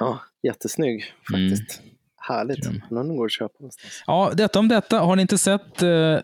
[0.00, 1.80] Ja, jättesnygg faktiskt.
[2.28, 2.64] Härligt.
[2.64, 2.82] Grym.
[2.90, 4.02] Den går att köpa någonstans.
[4.06, 4.98] Ja, detta om detta.
[4.98, 6.18] Har ni inte sett eh,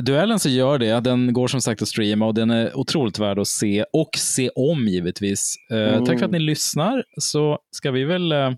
[0.00, 1.00] duellen så gör det.
[1.00, 4.50] Den går som sagt att streama och den är otroligt värd att se och se
[4.54, 5.56] om givetvis.
[5.70, 6.04] Mm.
[6.04, 7.04] Tack för att ni lyssnar.
[7.20, 8.50] Så ska vi väl eh,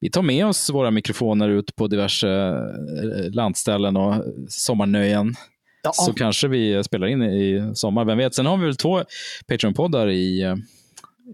[0.00, 5.34] vi tar med oss våra mikrofoner ut på diverse eh, landställen och sommarnöjen.
[5.82, 8.34] Ja, Så kanske vi spelar in i sommar, vem vet.
[8.34, 9.04] Sen har vi väl två
[9.46, 10.56] Patreon-poddar i,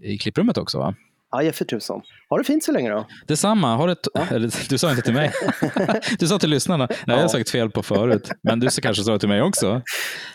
[0.03, 0.95] i klipprummet också va?
[1.41, 2.01] Ja för tusan.
[2.29, 3.07] Ha det fint så länge då.
[3.27, 3.75] Detsamma.
[3.75, 5.31] Har ett, eller, du sa inte till mig.
[6.19, 6.85] du sa till lyssnarna.
[6.89, 7.29] Nej, jag har Ja.
[7.29, 8.29] sagt fel på förut.
[8.43, 9.81] Men du kanske sa till mig också.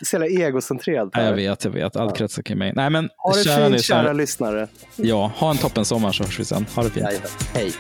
[0.01, 0.07] Det
[0.85, 1.25] så jävla här.
[1.27, 1.97] jag vet, jag vet.
[1.97, 2.73] Allt kretsar kring mig.
[2.77, 4.03] Nej, men Ha det kära fint lyssnare.
[4.05, 4.69] kära lyssnare.
[4.97, 6.67] Ja, ha en toppen sommar så hörs vi sen.
[6.75, 7.07] Ha det fint.
[7.07, 7.29] Jajamän.
[7.55, 7.73] Hej.